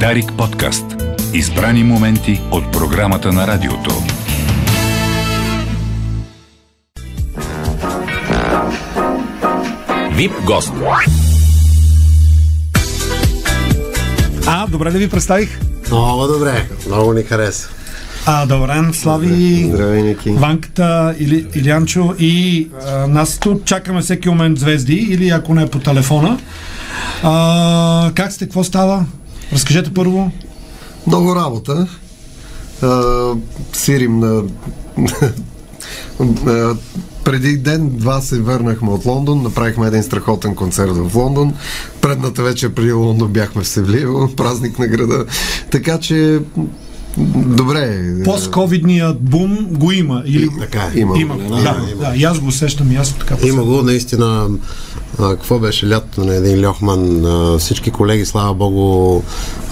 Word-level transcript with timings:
Дарик 0.00 0.32
подкаст. 0.38 0.84
Избрани 1.34 1.84
моменти 1.84 2.40
от 2.50 2.72
програмата 2.72 3.32
на 3.32 3.46
радиото. 3.46 3.90
Вип 10.10 10.32
гост. 10.46 10.72
А, 14.46 14.66
добре 14.66 14.92
ли 14.92 14.98
ви 14.98 15.10
представих? 15.10 15.60
Много 15.90 16.26
добре, 16.26 16.68
много 16.86 17.12
ни 17.12 17.22
хареса. 17.22 17.68
А, 18.26 18.46
добре, 18.46 18.72
Слави, 18.92 19.70
Здравей, 19.74 20.02
Ники. 20.02 20.30
Ванката, 20.30 21.14
или, 21.18 21.46
Илянчо 21.54 22.14
и 22.18 22.68
а, 22.86 23.06
нас 23.06 23.38
тук 23.38 23.64
чакаме 23.64 24.00
всеки 24.00 24.28
момент 24.28 24.58
звезди 24.58 24.94
или 24.94 25.28
ако 25.28 25.54
не 25.54 25.66
по 25.66 25.78
телефона. 25.78 26.38
А, 27.22 28.10
как 28.14 28.32
сте, 28.32 28.44
какво 28.44 28.64
става? 28.64 29.06
Разкажете 29.52 29.94
първо. 29.94 30.30
Много 31.06 31.36
работа. 31.36 31.86
А, 32.82 33.32
сирим 33.72 34.18
на... 34.18 34.42
преди 37.24 37.56
ден-два 37.56 38.20
се 38.20 38.40
върнахме 38.40 38.90
от 38.90 39.04
Лондон, 39.04 39.42
направихме 39.42 39.86
един 39.86 40.02
страхотен 40.02 40.54
концерт 40.54 40.96
в 40.96 41.14
Лондон. 41.14 41.54
Предната 42.00 42.42
вечер 42.42 42.70
преди 42.70 42.92
Лондон 42.92 43.32
бяхме 43.32 43.62
в 43.62 43.68
Севлиево, 43.68 44.30
празник 44.36 44.78
на 44.78 44.86
града. 44.86 45.24
Така 45.70 45.98
че, 45.98 46.40
добре. 47.36 48.14
Пост-ковидният 48.24 49.20
бум 49.20 49.66
го 49.70 49.92
има. 49.92 50.22
Или... 50.26 50.48
Така 50.60 50.90
е. 50.94 50.98
Има. 50.98 51.18
Има, 51.18 51.34
Има, 51.34 51.48
да, 51.48 51.86
има. 51.92 52.10
да, 52.10 52.16
и 52.16 52.24
аз 52.24 52.38
го 52.38 52.46
усещам 52.46 52.92
и 52.92 52.96
аз 52.96 53.14
така. 53.14 53.36
Има 53.46 53.64
го 53.64 53.82
наистина. 53.82 54.48
А, 55.18 55.30
какво 55.30 55.58
беше 55.58 55.88
лятото 55.88 56.24
на 56.24 56.34
един 56.34 56.66
Льохман? 56.66 57.26
А, 57.26 57.58
всички 57.58 57.90
колеги, 57.90 58.26
слава 58.26 58.54
Богу, 58.54 59.22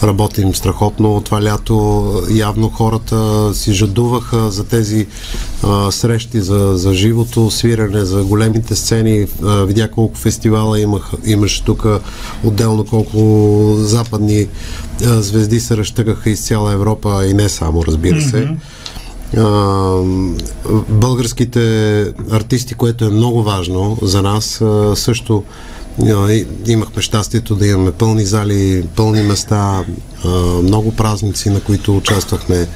работим 0.03 0.55
страхотно 0.55 1.21
това 1.25 1.43
лято. 1.43 2.23
Явно 2.31 2.69
хората 2.69 3.51
си 3.55 3.73
жадуваха 3.73 4.51
за 4.51 4.65
тези 4.65 5.07
а, 5.63 5.91
срещи, 5.93 6.41
за, 6.41 6.73
за 6.75 6.95
живото 6.95 7.51
свирене, 7.51 8.05
за 8.05 8.25
големите 8.25 8.77
сцени. 8.77 9.27
А, 9.43 9.65
видя 9.65 9.91
колко 9.91 10.17
фестивала 10.19 10.81
имах, 10.81 11.11
имаше 11.25 11.65
тук, 11.65 11.87
отделно 12.45 12.85
колко 12.85 13.75
западни 13.79 14.47
а, 15.05 15.23
звезди 15.23 15.61
се 15.61 15.77
разтъгаха 15.77 16.31
из 16.31 16.47
цяла 16.47 16.73
Европа 16.73 17.27
и 17.27 17.35
не 17.35 17.49
само, 17.49 17.85
разбира 17.87 18.21
се. 18.21 18.49
Българските 20.89 22.01
артисти, 22.31 22.75
което 22.75 23.05
е 23.05 23.09
много 23.09 23.43
важно 23.43 23.99
за 24.03 24.23
нас, 24.23 24.63
също 24.95 25.45
имахме 26.67 27.03
щастието 27.03 27.55
да 27.55 27.67
имаме 27.67 27.93
пълни 27.93 28.25
зали, 28.25 28.85
пълни 28.97 29.23
места, 29.23 29.85
много 30.63 30.93
празници, 30.93 31.51
на 31.51 31.61
които 31.61 31.97
участвахме. 31.97 32.67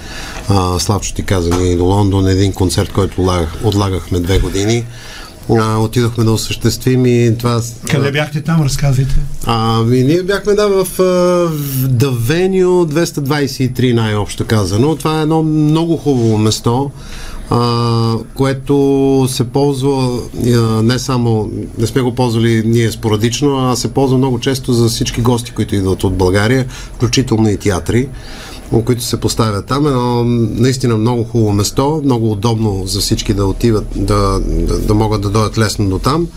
А, 0.48 0.78
Славчо 0.78 1.14
ти 1.14 1.22
каза 1.22 1.50
ни 1.50 1.76
до 1.76 1.84
Лондон, 1.84 2.28
един 2.28 2.52
концерт, 2.52 2.92
който 2.92 3.20
отлагах, 3.20 3.54
отлагахме 3.64 4.20
две 4.20 4.38
години. 4.38 4.84
А, 5.50 5.78
отидохме 5.78 6.24
да 6.24 6.32
осъществим 6.32 7.06
и 7.06 7.38
това... 7.38 7.60
Къде 7.90 8.12
бяхте 8.12 8.40
там, 8.40 8.62
разказвайте. 8.62 9.14
Ами, 9.46 10.02
ние 10.02 10.22
бяхме 10.22 10.54
да 10.54 10.68
в, 10.68 10.84
в 10.84 11.50
Venue 12.28 13.06
223 13.06 13.94
най-общо 13.94 14.46
казано. 14.46 14.96
Това 14.96 15.18
е 15.18 15.22
едно 15.22 15.42
много 15.42 15.96
хубаво 15.96 16.38
место, 16.38 16.90
а, 17.50 18.14
което 18.34 19.26
се 19.30 19.44
ползва 19.44 20.20
а, 20.46 20.82
не 20.82 20.98
само, 20.98 21.50
не 21.78 21.86
сме 21.86 22.02
го 22.02 22.14
ползвали 22.14 22.62
ние 22.66 22.90
спорадично, 22.90 23.70
а 23.70 23.76
се 23.76 23.94
ползва 23.94 24.18
много 24.18 24.40
често 24.40 24.72
за 24.72 24.88
всички 24.88 25.20
гости, 25.20 25.50
които 25.50 25.74
идват 25.74 26.04
от 26.04 26.16
България, 26.16 26.66
включително 26.94 27.48
и 27.48 27.56
театри 27.56 28.08
които 28.84 29.04
се 29.04 29.20
поставят 29.20 29.66
там. 29.66 29.86
Едно 29.86 30.24
наистина 30.24 30.96
много 30.96 31.24
хубаво 31.24 31.52
место, 31.52 32.00
много 32.04 32.30
удобно 32.30 32.86
за 32.86 33.00
всички 33.00 33.34
да 33.34 33.46
отиват, 33.46 33.86
да, 33.96 34.40
да, 34.40 34.78
да 34.78 34.94
могат 34.94 35.20
да 35.20 35.30
дойдат 35.30 35.58
лесно 35.58 35.88
до 35.88 35.98
там. 35.98 36.28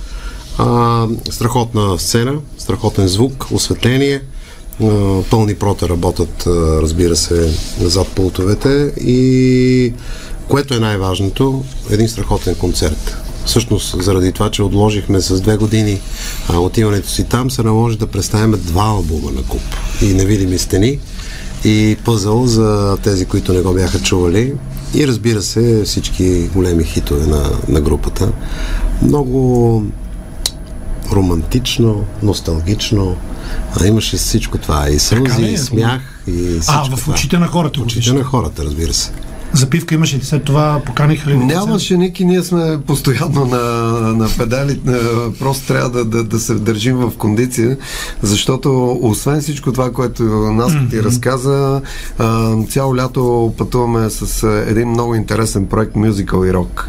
А, 0.57 1.07
страхотна 1.29 1.99
сцена, 1.99 2.35
страхотен 2.57 3.07
звук, 3.07 3.45
осветление, 3.51 4.21
пълни 5.29 5.55
прота 5.55 5.89
работят, 5.89 6.43
разбира 6.81 7.15
се, 7.15 7.53
зад 7.81 8.07
пултовете 8.07 8.93
и 9.01 9.93
което 10.47 10.73
е 10.73 10.79
най-важното, 10.79 11.63
един 11.89 12.09
страхотен 12.09 12.55
концерт. 12.55 13.15
Всъщност, 13.45 14.03
заради 14.03 14.31
това, 14.31 14.51
че 14.51 14.63
отложихме 14.63 15.21
с 15.21 15.41
две 15.41 15.57
години 15.57 15.99
а, 16.49 16.59
отиването 16.59 17.09
си 17.09 17.23
там, 17.23 17.51
се 17.51 17.63
наложи 17.63 17.97
да 17.97 18.07
представим 18.07 18.51
два 18.51 18.83
албума 18.83 19.31
на 19.31 19.43
куп 19.43 19.61
и 20.01 20.05
невидими 20.05 20.57
стени 20.57 20.99
и 21.65 21.97
пъзъл 22.05 22.45
за 22.47 22.97
тези, 23.03 23.25
които 23.25 23.53
не 23.53 23.61
го 23.61 23.73
бяха 23.73 23.99
чували. 23.99 24.53
И 24.95 25.07
разбира 25.07 25.41
се, 25.41 25.81
всички 25.85 26.49
големи 26.53 26.83
хитове 26.83 27.25
на, 27.25 27.49
на 27.67 27.81
групата. 27.81 28.31
Много 29.01 29.83
романтично, 31.11 32.03
носталгично. 32.23 33.15
А 33.81 33.87
имаше 33.87 34.17
всичко 34.17 34.57
това. 34.57 34.89
И 34.89 34.99
сълзи, 34.99 35.43
е? 35.43 35.47
и 35.51 35.57
смях, 35.57 36.21
и 36.27 36.59
А, 36.67 36.83
в 36.83 37.01
това. 37.01 37.13
очите 37.13 37.37
на 37.39 37.47
хората. 37.47 37.79
В 37.79 37.83
очите 37.83 38.13
на 38.13 38.23
хората, 38.23 38.63
разбира 38.65 38.93
се. 38.93 39.11
Запивка 39.53 39.95
имаше 39.95 40.17
ли 40.17 40.23
след 40.23 40.43
това? 40.43 40.81
Поканиха 40.85 41.29
ли? 41.29 41.37
Нямаше, 41.37 41.97
Ники, 41.97 42.25
ние 42.25 42.43
сме 42.43 42.79
постоянно 42.87 43.45
на, 43.45 43.63
на 44.13 44.27
педали, 44.37 44.81
на, 44.85 44.99
просто 45.39 45.67
трябва 45.67 45.89
да, 45.89 46.05
да, 46.05 46.23
да 46.23 46.39
се 46.39 46.53
държим 46.53 46.97
в 46.97 47.11
кондиция, 47.17 47.77
защото 48.21 48.99
освен 49.01 49.41
всичко 49.41 49.71
това, 49.71 49.91
което 49.91 50.23
нас 50.23 50.73
ти 50.89 51.03
разказа, 51.03 51.81
а, 52.17 52.55
цяло 52.63 52.95
лято 52.95 53.53
пътуваме 53.57 54.09
с 54.09 54.47
един 54.67 54.89
много 54.89 55.15
интересен 55.15 55.67
проект 55.67 55.93
Musical 55.95 56.49
и 56.49 56.53
Rock. 56.53 56.83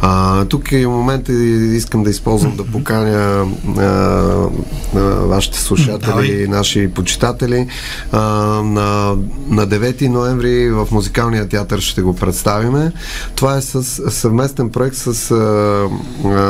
А, 0.00 0.44
тук 0.44 0.72
е 0.72 0.86
и 1.28 1.76
искам 1.76 2.02
да 2.02 2.10
използвам 2.10 2.56
да 2.56 2.64
поканя 2.64 3.46
а, 3.78 3.82
а, 3.82 5.00
вашите 5.00 5.58
слушатели 5.58 6.42
и 6.42 6.48
наши 6.48 6.90
почитатели. 6.94 7.66
А, 8.12 8.20
на, 8.62 9.16
на 9.48 9.68
9 9.68 10.08
ноември 10.08 10.70
в 10.70 10.88
Музикалния 10.90 11.48
театър 11.48 11.80
ще 11.80 11.99
го 12.02 12.16
представиме. 12.16 12.92
Това 13.34 13.56
е 13.56 13.62
с 13.62 13.82
съвместен 14.10 14.70
проект 14.70 14.96
с 14.96 15.30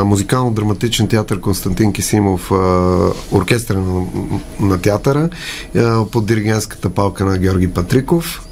Музикално-драматичен 0.05 1.09
театър 1.09 1.41
Константин 1.41 1.93
Кисимов, 1.93 2.51
оркестър 3.33 3.75
на, 3.75 4.07
на 4.61 4.81
театъра, 4.81 5.29
под 6.13 6.27
диригентската 6.27 6.91
палка 6.91 7.25
на 7.25 7.39
Георги 7.39 7.71
Патриков. 7.71 8.50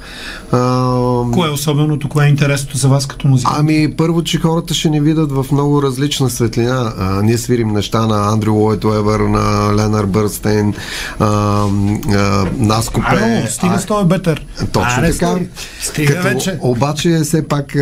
А, 0.51 1.31
Кое 1.33 1.47
е 1.47 1.51
особеното, 1.51 2.09
кое 2.09 2.25
е 2.25 2.29
интересното 2.29 2.77
за 2.77 2.87
вас 2.87 3.05
като 3.05 3.27
музика? 3.27 3.51
Ами, 3.55 3.93
първо, 3.97 4.23
че 4.23 4.39
хората 4.39 4.73
ще 4.73 4.89
ни 4.89 5.01
видят 5.01 5.31
в 5.31 5.45
много 5.51 5.83
различна 5.83 6.29
светлина. 6.29 6.93
А, 6.99 7.21
ние 7.21 7.37
свирим 7.37 7.67
неща 7.67 8.07
на 8.07 8.31
Андрю 8.31 8.53
Лойд 8.53 8.83
Уебър, 8.83 9.19
на 9.19 9.73
Ленар 9.75 10.05
Бърстейн, 10.05 10.73
а, 11.19 11.25
а, 11.27 12.45
Наско 12.57 13.01
Ало, 13.05 13.19
Пе. 13.19 13.47
стига 13.49 13.79
с 13.79 13.85
този 13.85 14.05
бетър. 14.05 14.45
Точно 14.71 14.93
Аре, 14.97 15.11
така. 15.11 15.31
стига. 15.35 15.49
Стига 15.81 16.21
вече. 16.21 16.57
Обаче, 16.61 17.19
все 17.23 17.47
пак 17.47 17.75
а, 17.75 17.79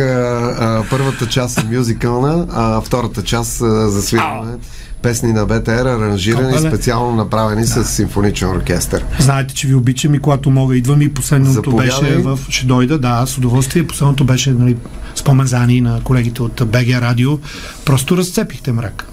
а, 0.58 0.84
първата 0.90 1.26
част 1.26 1.58
е 1.58 1.64
мюзикална, 1.76 2.46
а 2.52 2.80
втората 2.80 3.22
част 3.22 3.60
а, 3.60 3.88
за 3.88 4.02
свиране 4.02 4.56
песни 5.02 5.32
на 5.32 5.46
БТР, 5.46 5.70
аранжирани, 5.70 6.52
Копеле. 6.52 6.70
специално 6.70 7.16
направени 7.16 7.66
с 7.66 7.84
симфоничен 7.84 8.48
оркестър. 8.50 9.04
Знаете, 9.18 9.54
че 9.54 9.66
ви 9.66 9.74
обичам 9.74 10.14
и 10.14 10.18
когато 10.18 10.50
мога 10.50 10.76
идвам 10.76 11.02
и 11.02 11.14
последното 11.14 11.52
Заповядай. 11.52 12.00
беше 12.00 12.16
в... 12.16 12.38
Ще 12.48 12.66
дойда, 12.66 12.98
да, 12.98 13.24
с 13.26 13.38
удоволствие. 13.38 13.86
Последното 13.86 14.24
беше 14.24 14.50
нали, 14.50 14.76
спомензани 15.14 15.80
на 15.80 16.00
колегите 16.04 16.42
от 16.42 16.62
БГ 16.66 16.88
Радио. 16.88 17.38
Просто 17.84 18.16
разцепихте 18.16 18.72
мрак. 18.72 19.06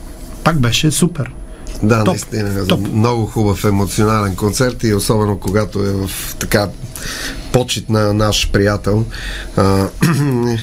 Пак 0.43 0.59
беше 0.59 0.91
супер. 0.91 1.31
Да, 1.83 2.03
Топ, 2.03 2.07
наистина. 2.07 2.67
топ. 2.67 2.87
Много 2.93 3.25
хубав 3.25 3.65
емоционален 3.65 4.35
концерт 4.35 4.83
и 4.83 4.93
особено 4.93 5.39
когато 5.39 5.79
е 5.79 5.91
в 5.91 6.35
така 6.39 6.67
почет 7.51 7.89
на 7.89 8.13
наш 8.13 8.49
приятел. 8.51 9.05
А, 9.57 9.87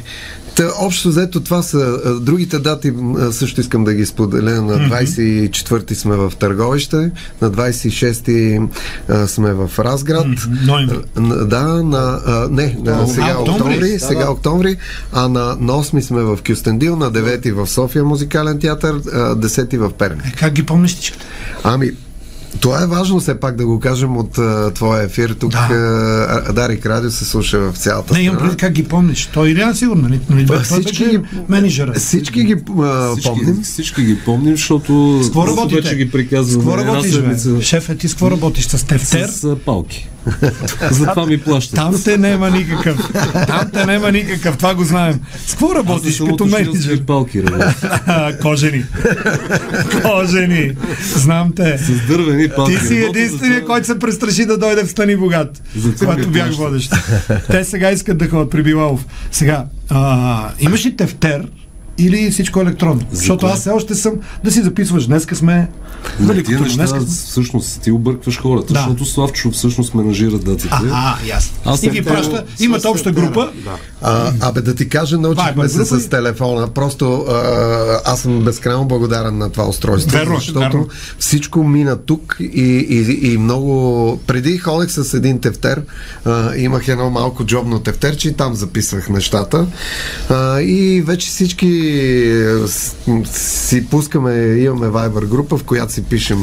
Та, 0.56 0.70
общо 0.78 1.08
взето 1.08 1.40
това 1.40 1.62
са 1.62 1.98
другите 2.20 2.58
дати, 2.58 2.92
също 3.30 3.60
искам 3.60 3.84
да 3.84 3.94
ги 3.94 4.06
споделя. 4.06 4.62
На 4.62 4.90
24-ти 4.90 5.94
сме 5.94 6.16
в 6.16 6.32
Търговище, 6.38 7.10
на 7.40 7.50
26-ти 7.50 8.60
а, 9.08 9.26
сме 9.28 9.52
в 9.52 9.70
Разград. 9.78 10.26
Ноември. 10.66 10.98
Да, 11.44 11.62
на, 11.62 12.20
не, 12.50 12.76
на, 12.82 13.08
сега 13.08 13.34
а, 13.36 13.40
октомври. 13.40 13.62
октомври, 13.62 13.98
сега 13.98 14.30
октомври, 14.30 14.76
а 15.12 15.28
на, 15.28 15.56
на 15.60 15.72
8 15.72 16.00
сме 16.00 16.22
в 16.22 16.38
Кюстендил, 16.46 16.96
на 16.96 17.12
9 17.12 17.52
в 17.52 17.66
София 17.66 18.04
музикален 18.04 18.58
театър, 18.58 18.94
а, 18.94 19.36
10 19.36 19.78
в 19.78 19.92
Перник. 19.92 20.26
Е, 20.26 20.32
как 20.32 20.52
ги 20.52 20.66
помниш 20.66 20.94
всичките? 20.94 21.24
Ами, 21.64 21.90
това 22.60 22.82
е 22.82 22.86
важно 22.86 23.20
все 23.20 23.34
пак 23.34 23.56
да 23.56 23.66
го 23.66 23.80
кажем 23.80 24.16
от 24.16 24.38
а, 24.38 24.70
твоя 24.70 25.02
ефир. 25.02 25.30
Тук 25.30 25.50
Да. 25.50 25.68
а, 26.40 26.52
Дарик 26.52 26.86
Радио 26.86 27.10
се 27.10 27.24
слуша 27.24 27.58
в 27.62 27.76
цялата 27.76 28.14
Не, 28.14 28.20
имам 28.20 28.38
преди 28.38 28.56
как 28.56 28.72
ги 28.72 28.84
помниш. 28.84 29.26
Той 29.26 29.50
Илян 29.50 29.74
сигурно, 29.74 30.02
нали? 30.02 30.20
нали 30.30 30.46
той 30.46 30.58
всички 30.60 31.04
ги- 31.06 31.20
менеджера. 31.48 31.92
Всички 31.92 32.44
ги 32.44 32.56
а, 32.78 33.12
Всички, 33.12 33.28
помним. 33.30 33.62
всички 33.62 34.02
ги 34.02 34.18
помним, 34.18 34.52
защото 34.52 35.20
С 35.22 35.26
какво 35.26 35.46
работите? 35.46 35.80
вече 35.80 35.96
ги 35.96 36.04
С 36.04 36.10
приказваме 36.10 36.64
какво 36.64 36.80
една 36.80 36.92
работиш, 36.92 37.12
Шефе, 37.60 37.96
ти 37.96 38.08
с 38.08 38.12
какво 38.12 38.30
работиш? 38.30 38.64
С 38.64 38.86
тефтер? 38.86 39.26
с 39.26 39.44
а, 39.44 39.56
палки. 39.56 40.08
Затова 40.90 41.26
ми 41.26 41.38
плащат. 41.38 41.74
Там 41.74 42.02
те 42.04 42.18
няма 42.18 42.50
никакъв. 42.50 43.12
Там 43.46 43.70
те 43.72 43.86
няма 43.86 44.12
никакъв. 44.12 44.56
Това 44.56 44.74
го 44.74 44.84
знаем. 44.84 45.20
С 45.46 45.50
какво 45.50 45.74
работиш 45.74 46.18
като 46.28 46.46
менеджер? 46.46 47.04
палки, 47.04 47.42
Кожени. 48.42 48.84
Кожени. 50.02 50.72
Знам 51.14 51.52
те. 51.56 51.78
С 51.78 52.06
дървени 52.06 52.48
палки. 52.48 52.78
Ти 52.78 52.86
си 52.86 52.96
единствения, 52.96 53.64
който 53.64 53.86
се 53.86 53.98
престраши 53.98 54.46
да 54.46 54.58
дойде 54.58 54.84
в 54.84 54.90
Стани 54.90 55.16
богат. 55.16 55.62
Когато 55.98 56.28
бях 56.28 56.50
водещ. 56.50 56.94
Те 57.50 57.64
сега 57.64 57.90
искат 57.90 58.18
да 58.18 58.28
ходят 58.28 58.50
при 58.50 58.62
Билалов. 58.62 59.06
Сега, 59.30 59.64
а, 59.90 60.48
имаш 60.60 60.86
ли 60.86 60.96
тефтер 60.96 61.48
или 61.98 62.30
всичко 62.30 62.60
електронно? 62.60 63.00
Защото 63.12 63.46
аз 63.46 63.60
все 63.60 63.70
още 63.70 63.94
съм 63.94 64.12
да 64.44 64.50
си 64.50 64.62
записваш. 64.62 65.06
Днеска 65.06 65.36
сме 65.36 65.68
Тия 66.16 66.26
Великото. 66.28 66.62
неща, 66.62 66.76
Днеска... 66.76 67.00
всъщност, 67.00 67.80
ти 67.80 67.90
объркваш 67.90 68.40
хората, 68.40 68.72
Да. 68.72 68.78
защото 68.78 69.04
Славчо 69.04 69.50
всъщност 69.50 69.94
менажира 69.94 70.38
датите. 70.38 70.68
А, 70.82 71.14
ясно. 71.26 71.56
Аз 71.64 71.82
И 71.82 71.90
те- 71.90 72.02
праща. 72.04 72.44
Имат 72.60 72.84
обща 72.84 73.12
група. 73.12 73.50
А, 74.02 74.32
абе 74.40 74.60
да 74.60 74.74
ти 74.74 74.88
кажа, 74.88 75.18
научихме 75.18 75.68
се 75.68 75.84
с 75.84 76.08
телефона. 76.08 76.68
Просто 76.68 77.14
а, 77.20 77.34
аз 78.04 78.20
съм 78.20 78.40
безкрайно 78.40 78.84
благодарен 78.84 79.38
на 79.38 79.50
това 79.50 79.64
устройство. 79.64 80.12
Верно, 80.12 80.34
защото 80.34 80.58
верно. 80.60 80.88
всичко 81.18 81.64
мина 81.64 81.96
тук 81.96 82.36
и, 82.40 82.46
и, 82.88 83.32
и 83.32 83.38
много... 83.38 83.72
Преди 84.26 84.58
ходех 84.58 84.90
с 84.90 85.14
един 85.14 85.40
тефтер, 85.40 85.82
а, 86.24 86.56
имах 86.56 86.88
едно 86.88 87.10
малко 87.10 87.44
джобно 87.44 87.80
тефтерче 87.80 88.28
и 88.28 88.32
там 88.32 88.54
записвах 88.54 89.08
нещата. 89.08 89.66
А, 90.30 90.60
и 90.60 91.02
вече 91.02 91.28
всички 91.28 91.66
е, 91.66 91.81
си 93.24 93.86
пускаме, 93.86 94.32
имаме 94.58 94.86
Viber 94.86 95.26
група, 95.26 95.56
в 95.56 95.64
която 95.64 95.92
си 95.92 96.04
пишем 96.04 96.38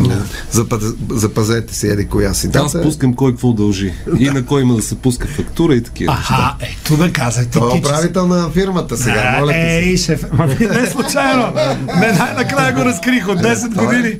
запаз, 0.51 0.83
запазете 1.09 1.75
си 1.75 1.87
еди 1.87 2.07
коя 2.07 2.33
си 2.33 2.47
Аз 2.47 2.71
дата. 2.71 2.81
пускам 2.81 3.13
кой 3.13 3.31
какво 3.31 3.53
дължи. 3.53 3.93
И 4.19 4.29
на 4.29 4.45
кой 4.45 4.61
има 4.61 4.75
да 4.75 4.81
се 4.81 4.95
пуска 4.95 5.27
фактура 5.27 5.75
и 5.75 5.83
такива. 5.83 6.13
Аха, 6.13 6.55
ето 6.61 6.97
да 6.97 7.11
казах. 7.11 7.47
Ти, 7.47 7.59
Той 7.59 7.75
е 7.75 7.79
управител 7.79 8.27
на 8.27 8.49
фирмата 8.49 8.97
сега, 8.97 9.37
моля 9.39 9.51
ти 9.51 9.57
се. 9.59 9.77
Ей, 9.77 9.97
шеф, 9.97 10.25
не 10.59 10.79
е 10.79 10.85
случайно. 10.85 11.53
Не, 11.99 12.11
най-накрая 12.11 12.73
го 12.73 12.85
разкрих 12.85 13.27
от 13.27 13.39
10 13.39 13.75
Той 13.75 13.83
е. 13.83 13.87
години. 13.87 14.19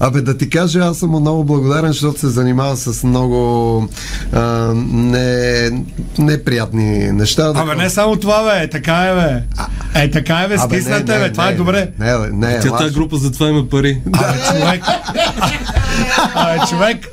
Абе 0.00 0.20
да 0.20 0.36
ти 0.36 0.50
кажа, 0.50 0.78
аз 0.78 0.98
съм 0.98 1.10
много 1.10 1.44
благодарен, 1.44 1.92
защото 1.92 2.20
се 2.20 2.28
занимава 2.28 2.76
с 2.76 3.04
много 3.04 3.88
а, 4.32 4.40
не, 4.92 5.70
неприятни 6.18 7.12
неща. 7.12 7.52
Абе, 7.56 7.74
не 7.74 7.90
само 7.90 8.16
това, 8.16 8.44
бе. 8.44 8.62
Е, 8.64 8.70
така 8.70 8.94
е, 8.94 9.14
бе. 9.14 9.42
Е, 10.02 10.10
така 10.10 10.38
е, 10.38 10.48
бе. 10.48 10.54
Абе, 10.58 10.76
Стиснете, 10.76 11.18
бе. 11.18 11.32
Това 11.32 11.48
е 11.48 11.54
добре. 11.54 11.90
Не, 11.98 12.18
не, 12.18 12.28
не, 12.32 12.60
Тя 12.60 12.76
тази 12.76 12.94
група 12.94 13.16
затова 13.16 13.48
има 13.48 13.68
пари. 13.68 14.00
Абе, 14.12 14.38
човек. 14.48 14.84
Абе, 16.34 16.58
човек. 16.68 17.06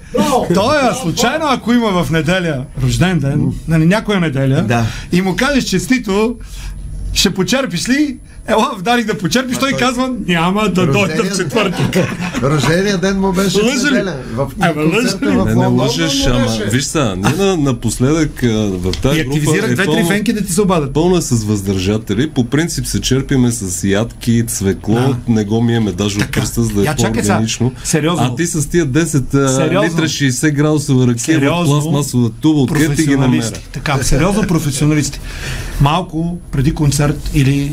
Той 0.54 0.78
е 0.78 0.94
случайно, 1.02 1.46
ако 1.50 1.74
има 1.74 2.04
в 2.04 2.12
неделя 2.12 2.66
рожден 2.84 3.20
ден, 3.20 3.54
нали, 3.68 3.86
някоя 3.86 4.20
неделя, 4.20 4.62
Да. 4.62 4.86
и 5.12 5.22
му 5.22 5.36
кажеш 5.36 5.64
честито, 5.64 6.36
ще 7.14 7.34
почерпиш 7.34 7.90
ли? 7.90 8.18
Ела 8.48 8.76
в 8.78 8.82
Дарик 8.82 9.06
да 9.06 9.18
почерпиш, 9.18 9.58
той 9.58 9.72
казва, 9.72 10.10
няма 10.28 10.64
да 10.64 10.86
дойда 10.86 11.24
в 11.26 11.38
четвъртък. 11.38 11.98
Рождения 12.44 12.98
ден 12.98 13.20
му 13.20 13.32
беше 13.34 13.60
в 13.60 13.64
Лъжа 13.64 13.88
ли? 13.88 13.92
неделя. 13.92 14.16
В 14.34 14.48
лъжа 14.78 15.18
ли? 15.24 15.46
Не, 15.46 15.56
не 15.56 15.66
лъжеш, 15.68 16.26
ама 16.26 16.48
виж 16.66 16.84
са, 16.84 17.16
ние 17.18 17.36
на, 17.38 17.58
напоследък 17.58 18.40
в 18.44 18.92
тази 18.94 19.24
група 19.24 19.38
е 19.58 19.68
две-три 19.68 20.06
фенки 20.06 20.34
да 20.34 20.42
ти 20.42 20.54
се 20.54 20.62
обадят. 20.62 20.94
пълна 20.94 21.22
с 21.22 21.44
въздържатели. 21.44 22.30
По 22.30 22.44
принцип 22.46 22.86
се 22.86 23.02
черпиме 23.02 23.52
с 23.52 23.84
ядки, 23.84 24.44
цвекло, 24.48 24.96
Да. 24.96 25.16
не 25.28 25.46
го 25.46 25.62
миеме 25.62 25.92
даже 25.92 26.20
от 26.20 26.32
пръста, 26.32 26.64
за 26.64 26.70
да 26.70 26.82
е 26.82 26.86
Я 26.86 26.96
чакай 26.96 27.24
сега. 27.24 27.28
по-органично. 27.28 27.72
Сериозно. 27.84 28.26
А 28.26 28.36
ти 28.36 28.46
с 28.46 28.70
тия 28.70 28.86
10 28.88 29.06
а, 29.36 29.48
Сериозно. 29.50 29.90
литра 29.90 30.04
60 30.04 30.52
градусова 30.52 31.04
ракия 31.04 31.16
в 31.16 31.22
Сериозно. 31.22 31.66
пластмасова 31.74 32.30
туба, 32.32 32.60
откъде 32.60 32.96
ти 32.96 33.04
ги 33.04 33.10
намеря? 33.10 33.30
професионалисти. 33.32 33.70
Така, 33.74 33.98
сериозно 33.98 34.42
професионалисти. 34.44 35.20
Малко 35.82 36.38
преди 36.52 36.74
концерт 36.74 37.32
или... 37.34 37.72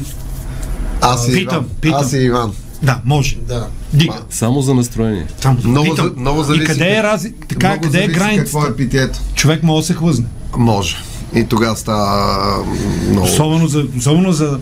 Аз 1.00 1.28
и 1.28 1.32
Питам, 1.32 1.54
Иван. 1.54 1.68
питам. 1.80 2.00
Аз 2.00 2.12
и 2.12 2.18
Иван. 2.18 2.52
Да, 2.82 3.00
може. 3.04 3.36
Да. 3.38 3.66
Дига. 3.92 4.14
Само 4.30 4.60
за 4.62 4.74
настроение. 4.74 5.26
Само 5.40 5.58
Много 5.64 5.90
питам. 5.90 6.06
за- 6.06 6.12
много 6.16 6.42
зависи 6.42 6.62
И 6.62 6.66
къде 6.66 6.90
е 6.90 7.02
рази... 7.02 7.32
Така, 7.48 7.68
Много 7.68 7.82
къде 7.82 8.04
е 8.04 8.08
границата? 8.08 8.44
Какво 8.44 8.64
е 8.64 8.76
питието? 8.76 9.18
Човек 9.34 9.62
може 9.62 9.82
да 9.82 9.86
се 9.86 9.94
хлъзне. 9.94 10.26
Може. 10.56 10.96
И 11.34 11.44
тогава 11.44 11.76
става 11.76 12.64
много... 13.10 13.26
Особено 13.26 13.66
за, 13.68 13.84
особено 13.98 14.32
за 14.32 14.58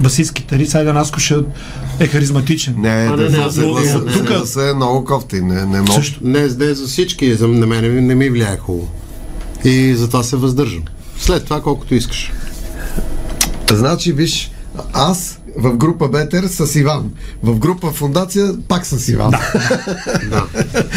басист 0.00 0.32
китарист, 0.32 0.74
Айда 0.74 0.92
Наскоша 0.92 1.42
е 2.00 2.06
харизматичен. 2.06 2.74
Не, 2.78 2.88
А, 2.88 2.94
да, 3.06 3.22
не, 3.22 3.22
не, 3.22 3.36
да, 3.38 3.50
не, 3.56 3.66
не, 3.74 3.94
не, 3.94 4.12
тук- 4.12 4.28
да, 4.30 4.46
се 4.46 4.70
е 4.70 4.74
много 4.74 5.04
кофти. 5.04 5.40
Не, 5.40 5.66
не 5.66 5.80
може. 5.80 5.92
Също. 5.92 6.20
Не, 6.22 6.40
не 6.40 6.74
за 6.74 6.86
всички, 6.86 7.34
за 7.34 7.48
на 7.48 7.66
мен 7.66 8.06
не 8.06 8.14
ми 8.14 8.30
влияе 8.30 8.58
хубаво. 8.58 8.88
И 9.64 9.94
затова 9.94 10.22
се 10.22 10.36
въздържам. 10.36 10.82
След 11.18 11.44
това 11.44 11.62
колкото 11.62 11.94
искаш. 11.94 12.32
Значи, 13.70 14.12
виж, 14.12 14.50
аз 14.92 15.38
в 15.56 15.76
група 15.76 16.08
Бетер 16.08 16.44
с 16.48 16.76
Иван. 16.76 17.12
В 17.42 17.58
група 17.58 17.90
Фундация 17.90 18.54
пак 18.68 18.86
с 18.86 19.08
Иван. 19.08 19.30
Да. 19.30 20.46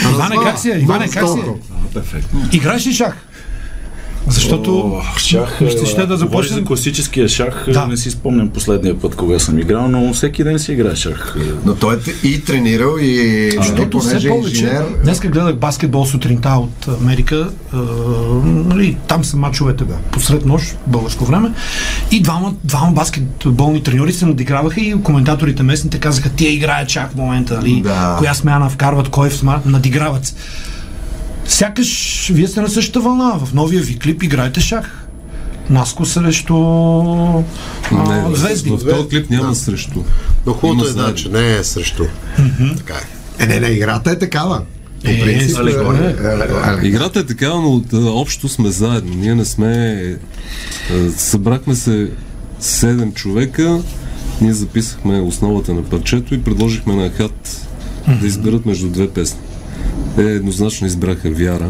Иване, 0.14 0.36
как 0.44 0.60
си 0.60 0.72
е? 0.72 0.80
Иване, 0.80 1.10
как 1.10 1.28
си 1.28 1.40
е? 1.40 2.58
Играеш 2.58 2.88
ли 2.88 2.94
шах? 2.94 3.16
Защото 4.30 4.80
О, 4.80 5.18
шах, 5.18 5.56
ще, 5.70 5.86
ще 5.86 6.06
да 6.06 6.18
започнем. 6.18 6.60
за 6.60 6.66
класическия 6.66 7.30
шах, 7.30 7.64
Да. 7.68 7.74
да. 7.74 7.88
не 7.88 7.98
си 7.98 8.12
спомням 8.12 8.50
последния 8.50 9.00
път 9.00 9.16
кога 9.16 9.40
съм 9.40 9.60
играл, 9.60 9.88
но 9.88 10.14
всеки 10.14 10.44
ден 10.44 10.60
си 10.60 10.72
играе 10.72 10.96
шах. 10.96 11.36
Но 11.66 11.76
той 11.76 11.96
е 11.96 12.28
и 12.28 12.44
тренирал, 12.44 12.98
и 13.02 13.52
Защото 13.58 14.00
все 14.00 14.10
понеже 14.10 14.28
е 14.28 14.31
повече. 14.31 14.64
инженер. 14.64 14.86
Днес 15.04 15.20
гледах 15.20 15.56
баскетбол 15.56 16.06
сутринта 16.06 16.50
от 16.50 16.88
Америка. 17.02 17.50
Е, 17.74 17.78
нали, 18.46 18.98
там 19.08 19.24
са 19.26 19.38
мачовете 19.38 19.84
бе, 19.84 19.94
посред 20.12 20.46
нощ, 20.46 20.78
българско 20.88 21.26
време. 21.26 21.52
И 22.12 22.22
двама, 22.22 22.54
двама 22.64 22.92
баскетболни 22.92 23.84
треньори 23.84 24.14
се 24.14 24.26
надиграваха 24.26 24.81
и 24.81 24.96
коментаторите 25.04 25.64
местните 25.64 26.00
казаха, 26.00 26.30
тия 26.30 26.54
играят 26.54 26.90
чак 26.90 27.12
в 27.12 27.16
момента, 27.16 27.54
нали? 27.54 27.81
Да. 27.81 28.16
Коя 28.20 28.34
смяна 28.34 28.70
вкарват, 28.70 29.10
кой 29.10 29.30
в 29.30 29.34
сма... 29.38 29.62
надиграват. 29.66 30.36
Сякаш 31.50 31.90
вие 32.30 32.48
сте 32.48 32.62
на 32.62 32.69
същата 32.69 33.00
вълна. 33.00 33.31
В 33.36 33.54
новия 33.54 33.81
ви 33.81 34.00
клип 34.00 34.24
играете 34.24 34.60
шах. 34.60 35.06
Наско 35.69 36.06
срещу 36.06 36.56
а, 36.56 37.44
Не, 37.92 38.36
звезди. 38.36 38.69
в 38.69 38.80
този 38.80 39.07
клип 39.10 39.30
няма 39.30 39.56
срещу. 39.56 40.04
Но 40.46 40.54
хубавото 40.54 40.86
е, 40.86 40.88
да, 40.88 40.94
заедно. 40.94 41.16
че 41.16 41.30
не 41.30 41.56
е 41.56 41.63
срещу. 41.63 42.04
Така 42.78 42.94
е. 43.40 43.44
Е, 43.44 43.48
не, 43.48 43.60
не, 43.60 43.68
играта 43.68 44.12
е 44.12 44.19
такава. 44.19 44.62
По 45.04 45.10
Е, 45.10 45.19
принцип. 45.19 45.57
е, 45.57 45.62
е. 45.62 45.74
е, 45.74 45.75
е, 46.81 46.84
е. 46.84 46.88
Играта 46.88 47.19
е 47.19 47.25
такава, 47.25 47.62
но 47.62 47.84
а, 47.94 48.12
общо 48.12 48.50
сме 48.50 48.69
заедно. 48.69 49.14
Ние 49.16 49.35
не 49.35 49.45
сме... 49.45 49.95
а, 50.92 51.12
Събрахме 51.12 51.76
се 51.76 52.09
7 52.62 53.14
човека, 53.14 53.80
ние 54.42 54.54
записахме 54.54 55.19
основата 55.19 55.74
на 55.74 55.83
парчето 55.83 56.35
и 56.35 56.44
предложихме 56.44 56.95
на 56.95 57.09
Хат 57.09 57.68
да 58.21 58.28
изберат 58.28 58.66
между 58.66 58.88
две 58.88 59.09
песни. 59.09 59.40
Те 60.19 60.31
еднозначно 60.33 60.88
избраха 60.88 61.31
Вяра. 61.31 61.69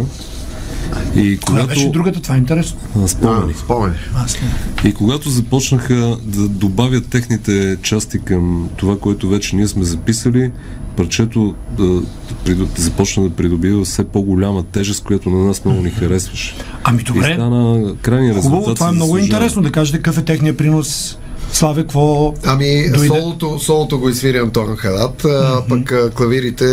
И 1.15 1.37
Коя 1.37 1.65
беше 1.65 1.79
когато... 1.79 1.91
другата? 1.91 2.21
Това 2.21 2.35
е 2.35 2.37
интересно. 2.37 2.79
А, 3.03 3.07
спомени. 3.07 3.53
Спомени. 3.53 3.95
Аз 4.15 4.37
не. 4.41 4.89
И 4.89 4.93
когато 4.93 5.29
започнаха 5.29 6.17
да 6.23 6.47
добавят 6.47 7.07
техните 7.07 7.77
части 7.81 8.19
към 8.19 8.69
това, 8.77 8.99
което 8.99 9.29
вече 9.29 9.55
ние 9.55 9.67
сме 9.67 9.83
записали, 9.83 10.51
парчето 10.97 11.55
да, 11.77 12.01
да 12.45 12.67
започна 12.75 13.23
да 13.23 13.29
придобива 13.29 13.85
все 13.85 14.03
по-голяма 14.03 14.63
тежест, 14.63 15.03
която 15.03 15.29
на 15.29 15.45
нас 15.45 15.65
много 15.65 15.81
ни 15.81 15.89
харесваше. 15.89 16.55
Ами 16.83 17.01
И 17.01 17.03
добре. 17.03 17.33
стана 17.33 17.95
крайния 18.01 18.35
резултат. 18.35 18.59
Хубаво, 18.59 18.75
това 18.75 18.89
е 18.89 18.91
много 18.91 19.11
заслужава. 19.11 19.25
интересно 19.25 19.61
да 19.61 19.71
кажете 19.71 19.97
какъв 19.97 20.17
е 20.17 20.25
техният 20.25 20.57
принос. 20.57 21.17
Славе, 21.53 21.81
какво... 21.81 22.33
Ами, 22.45 22.89
Дойде. 22.89 23.07
солото, 23.07 23.59
солото 23.59 23.99
го 23.99 24.09
изсвири 24.09 24.37
Антон 24.37 24.77
Хадат, 24.77 25.25
а 25.25 25.63
пък 25.69 26.13
клавирите 26.15 26.65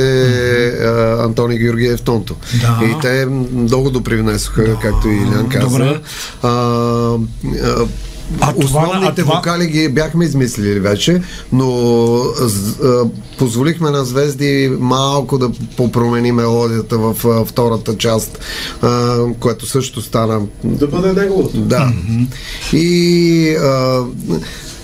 а, 0.82 1.24
Антони 1.24 1.58
Георгиев 1.58 2.02
Тонто. 2.02 2.36
Да. 2.60 2.80
И 2.84 3.00
те 3.02 3.26
много 3.52 3.90
допривнесоха, 3.90 4.78
както 4.82 5.08
и 5.08 5.16
Илян 5.16 5.48
каза. 5.48 5.78
Добре. 5.78 6.00
А, 6.42 6.48
а, 6.48 7.86
А 8.40 8.52
това- 8.52 8.64
Основните 8.80 9.06
а 9.12 9.24
това- 9.24 9.34
вокали 9.34 9.66
ги 9.66 9.88
бяхме 9.88 10.24
измислили 10.24 10.80
вече, 10.80 11.22
но 11.52 11.68
а, 12.84 13.04
позволихме 13.38 13.90
на 13.90 14.04
Звезди 14.04 14.76
малко 14.80 15.38
да 15.38 15.48
попромени 15.76 16.32
мелодията 16.32 16.98
в 16.98 17.16
а, 17.26 17.44
втората 17.44 17.96
част, 17.96 18.38
а, 18.82 19.16
което 19.40 19.66
също 19.66 20.02
стана 20.02 20.40
Да 20.64 20.86
бъде 20.86 21.12
неговото. 21.14 21.56
да. 21.56 21.92
И 22.72 23.50
а, 23.54 24.04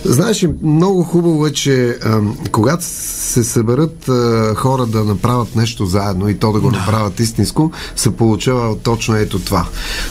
знаеш, 0.04 0.46
много 0.62 1.02
хубаво 1.02 1.46
е, 1.46 1.52
че 1.52 1.96
а, 2.04 2.20
когато 2.50 2.84
се 2.84 3.44
съберат 3.44 4.08
а, 4.08 4.52
хора 4.54 4.86
да 4.86 5.04
направят 5.04 5.56
нещо 5.56 5.86
заедно 5.86 6.28
и 6.28 6.34
то 6.34 6.52
да 6.52 6.60
го 6.60 6.70
да. 6.70 6.76
направят 6.76 7.20
истинско, 7.20 7.70
се 7.96 8.10
получава 8.10 8.78
точно 8.78 9.16
ето 9.16 9.38
това. 9.38 9.66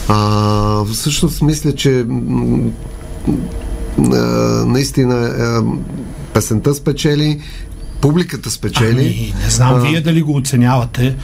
А, 0.08 0.84
всъщност 0.84 1.42
мисля, 1.42 1.72
че 1.72 2.00
а, 2.00 2.04
наистина 4.66 5.62
песента 6.34 6.74
спечели, 6.74 7.40
публиката 8.00 8.50
спечели. 8.50 8.90
Ами, 8.90 9.34
не 9.44 9.50
знам 9.50 9.74
А. 9.74 9.80
вие 9.80 10.00
дали 10.00 10.22
го 10.22 10.36
оценявате, 10.36 11.16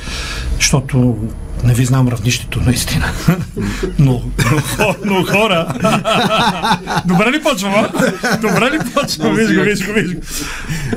защото 0.56 1.16
Не 1.64 1.74
ви 1.74 1.84
знам 1.84 2.08
равнището, 2.08 2.60
наистина. 2.60 3.04
но, 3.98 4.22
но, 4.52 4.60
хо- 4.76 4.94
но 5.04 5.24
хора. 5.24 5.66
Добре 7.06 7.32
ли 7.32 7.42
почвам, 7.42 7.72
а? 7.74 7.88
Добре 8.36 8.64
ли 8.64 8.78
почвам? 8.94 9.34
Виж 9.34 9.56
го, 9.56 9.62
виж 9.62 9.86
го, 9.86 9.92
виж 9.92 10.14
го. 10.14 10.20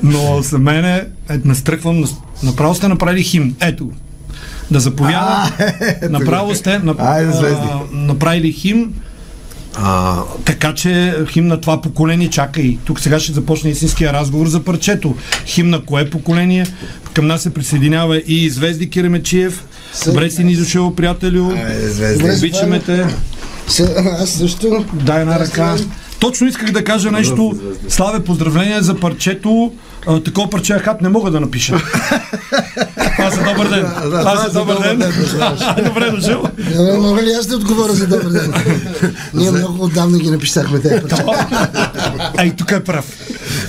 Но 0.04 0.42
за 0.42 0.58
мен 0.58 0.86
е, 0.86 0.98
е 1.30 1.38
настръхвам, 1.46 2.00
нас- 2.00 2.16
направо 2.44 2.76
сте 2.76 2.88
направили 2.88 3.24
химн. 3.24 3.56
Ето 3.62 3.86
го. 3.88 3.94
Да 4.72 4.80
заповядам. 4.80 5.50
Направо 6.10 6.56
сте 6.56 6.80
направили 7.94 8.52
химн, 8.52 8.94
А, 9.76 10.20
така 10.46 10.74
че 10.74 11.16
химн 11.32 11.48
на 11.48 11.62
това 11.62 11.82
поколение 11.82 12.30
чака 12.30 12.62
и 12.62 12.80
тук 12.86 13.00
сега 13.00 13.20
ще 13.20 13.34
започне 13.34 13.70
истинския 13.70 14.14
разговор 14.14 14.48
за 14.48 14.64
парчето. 14.64 15.16
Химн 15.46 15.70
на 15.70 15.86
кое 15.86 16.10
поколение? 16.10 16.66
Към 17.14 17.28
нас 17.28 17.42
се 17.42 17.54
присъединява 17.54 18.18
и 18.28 18.50
Звезди 18.50 18.90
Киремечиев. 18.90 19.66
Добре 20.06 20.30
си 20.30 20.44
ни 20.44 20.56
дошъл, 20.56 20.96
приятелю. 20.96 21.52
е, 21.52 21.88
звезди. 21.88 22.32
Обичаме 22.38 22.80
те. 22.80 23.06
Аз 24.20 24.30
също. 24.30 24.86
Дай 24.94 25.22
една 25.22 25.40
ръка. 25.40 25.76
Точно 26.20 26.48
исках 26.48 26.72
да 26.72 26.84
кажа 26.84 27.12
нещо. 27.12 27.60
Славе, 27.90 28.24
поздравления 28.24 28.82
за 28.82 29.00
парчето. 29.00 29.74
А, 30.08 30.24
такова 30.24 30.50
парче 30.50 30.74
хат 30.74 31.02
не 31.02 31.10
мога 31.10 31.32
да 31.32 31.40
напиша. 31.40 31.78
Това 33.22 33.32
за 33.32 33.44
добър 33.44 33.70
ден. 33.70 33.86
Това 34.04 34.36
за 34.36 34.60
добър 34.60 34.80
ден. 34.80 34.98
Добре 35.86 36.12
дошъл. 36.12 36.44
Мога 37.00 37.24
ли 37.24 37.32
аз 37.40 37.48
да 37.48 37.56
отговоря 37.56 37.94
за 37.94 38.08
добър 38.08 38.30
ден? 38.30 38.54
Ние 39.34 39.52
много 39.52 39.84
отдавна 39.84 40.20
ги 40.20 40.32
написахме 40.32 40.80
тези. 40.80 41.02
А 42.38 42.46
и 42.46 42.56
тук 42.56 42.72
е 42.72 42.84
прав. 42.84 43.06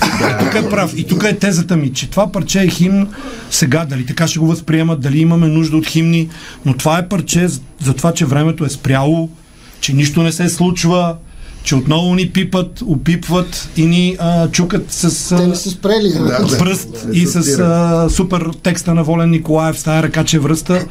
И 0.03 0.45
тук 0.45 0.55
е 0.55 0.69
прав. 0.69 0.93
И 0.97 1.03
тук 1.03 1.23
е 1.23 1.37
тезата 1.37 1.77
ми, 1.77 1.93
че 1.93 2.09
това 2.09 2.31
парче 2.31 2.61
е 2.61 2.67
химн 2.67 3.07
сега, 3.51 3.85
дали 3.85 4.05
така 4.05 4.27
ще 4.27 4.39
го 4.39 4.47
възприемат, 4.47 5.01
дали 5.01 5.19
имаме 5.19 5.47
нужда 5.47 5.77
от 5.77 5.87
химни, 5.87 6.29
но 6.65 6.77
това 6.77 6.97
е 6.97 7.07
парче 7.07 7.47
за 7.83 7.93
това, 7.93 8.13
че 8.13 8.25
времето 8.25 8.65
е 8.65 8.69
спряло, 8.69 9.29
че 9.79 9.93
нищо 9.93 10.23
не 10.23 10.31
се 10.31 10.49
случва, 10.49 11.15
че 11.63 11.75
отново 11.75 12.15
ни 12.15 12.29
пипат, 12.29 12.81
опипват 12.85 13.69
и 13.77 13.85
ни 13.85 14.15
а, 14.19 14.51
чукат 14.51 14.91
с 14.91 15.35
Те 15.37 15.43
а, 15.43 15.47
не 15.47 15.55
са 15.55 15.69
спрели. 15.69 16.09
Да, 16.09 16.45
да. 16.47 16.57
пръст 16.57 17.05
Не 17.07 17.17
и 17.19 17.25
с 17.25 17.59
а, 17.59 18.07
супер 18.09 18.49
текста 18.63 18.93
на 18.93 19.03
Волен 19.03 19.29
Николаев 19.29 19.79
с 19.79 19.83
тая 19.83 20.03
ръка, 20.03 20.23
че 20.23 20.39
връста. 20.39 20.85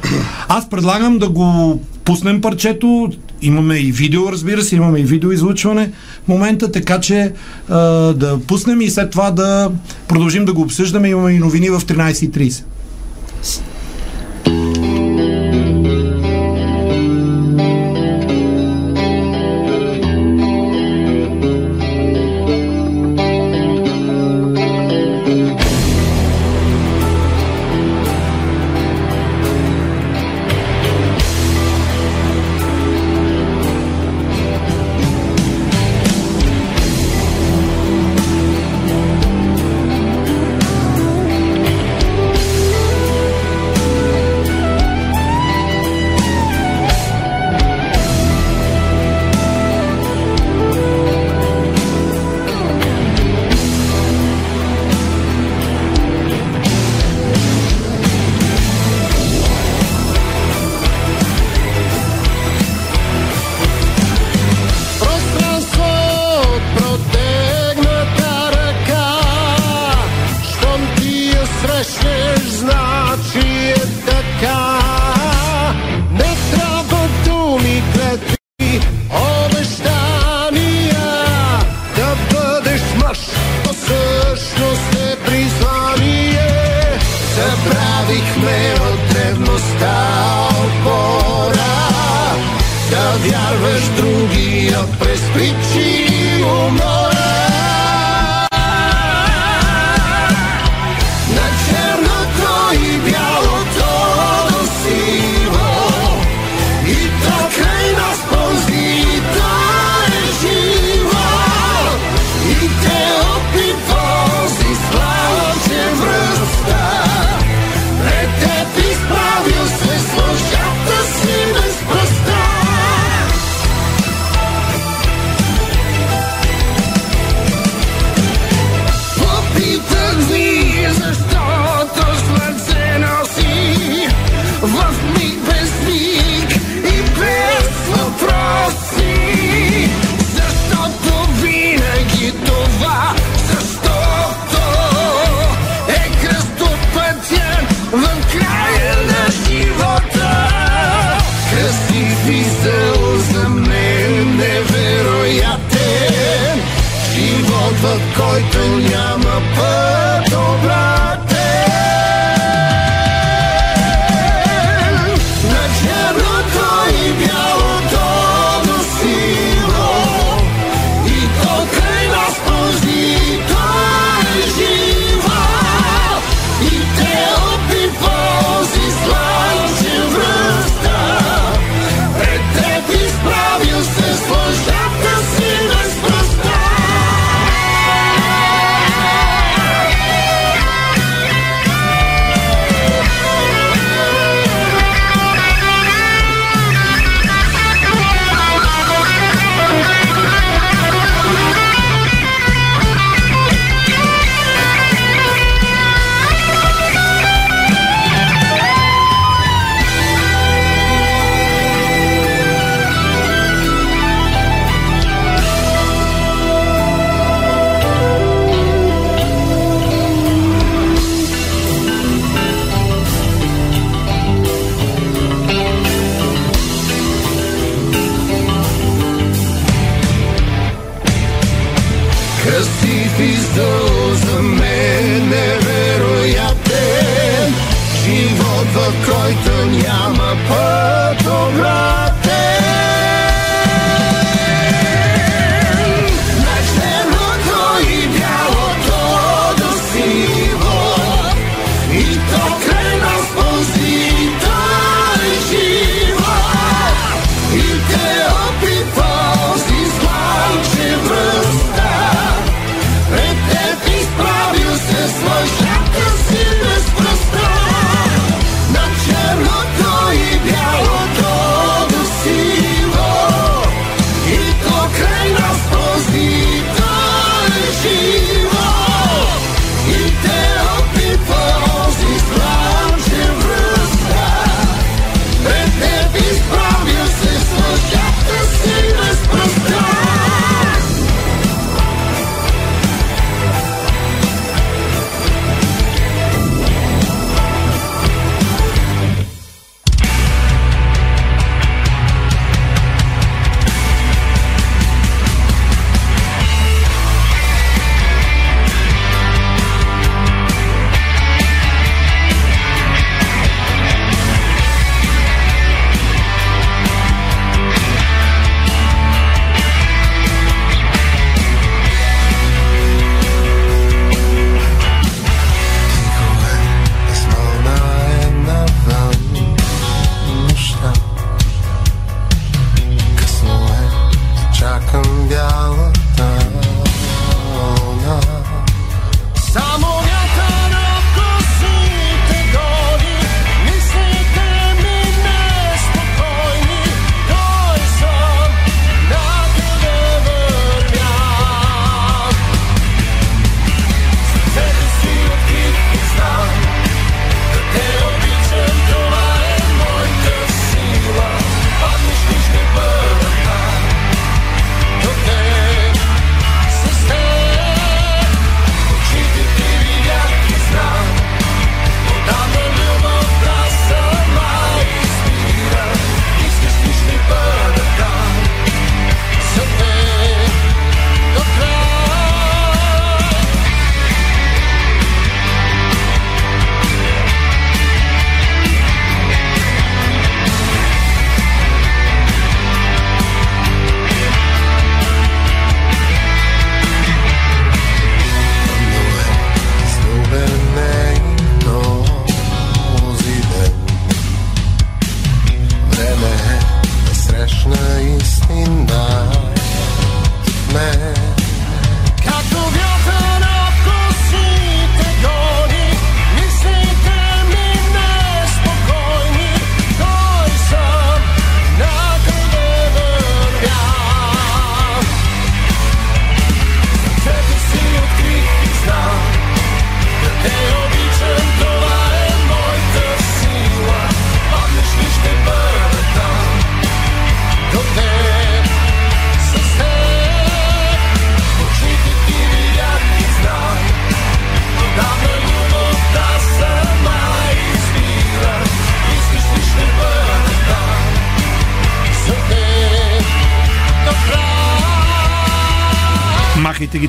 Аз 0.47 0.69
предлагам 0.69 1.19
да 1.19 1.29
го 1.29 1.79
пуснем 2.05 2.41
парчето. 2.41 3.11
Имаме 3.41 3.75
и 3.75 3.91
видео, 3.91 4.31
разбира 4.31 4.61
се, 4.61 4.75
имаме 4.75 4.99
и 4.99 5.03
видео 5.03 5.31
излъчване 5.31 5.91
в 6.25 6.27
момента, 6.27 6.71
така 6.71 6.99
че 6.99 7.33
а, 7.69 7.79
да 8.13 8.39
пуснем 8.47 8.81
и 8.81 8.89
след 8.89 9.11
това 9.11 9.31
да 9.31 9.71
продължим 10.07 10.45
да 10.45 10.53
го 10.53 10.61
обсъждаме. 10.61 11.09
Имаме 11.09 11.31
и 11.31 11.39
новини 11.39 11.69
в 11.69 11.81
13.30. 11.81 12.63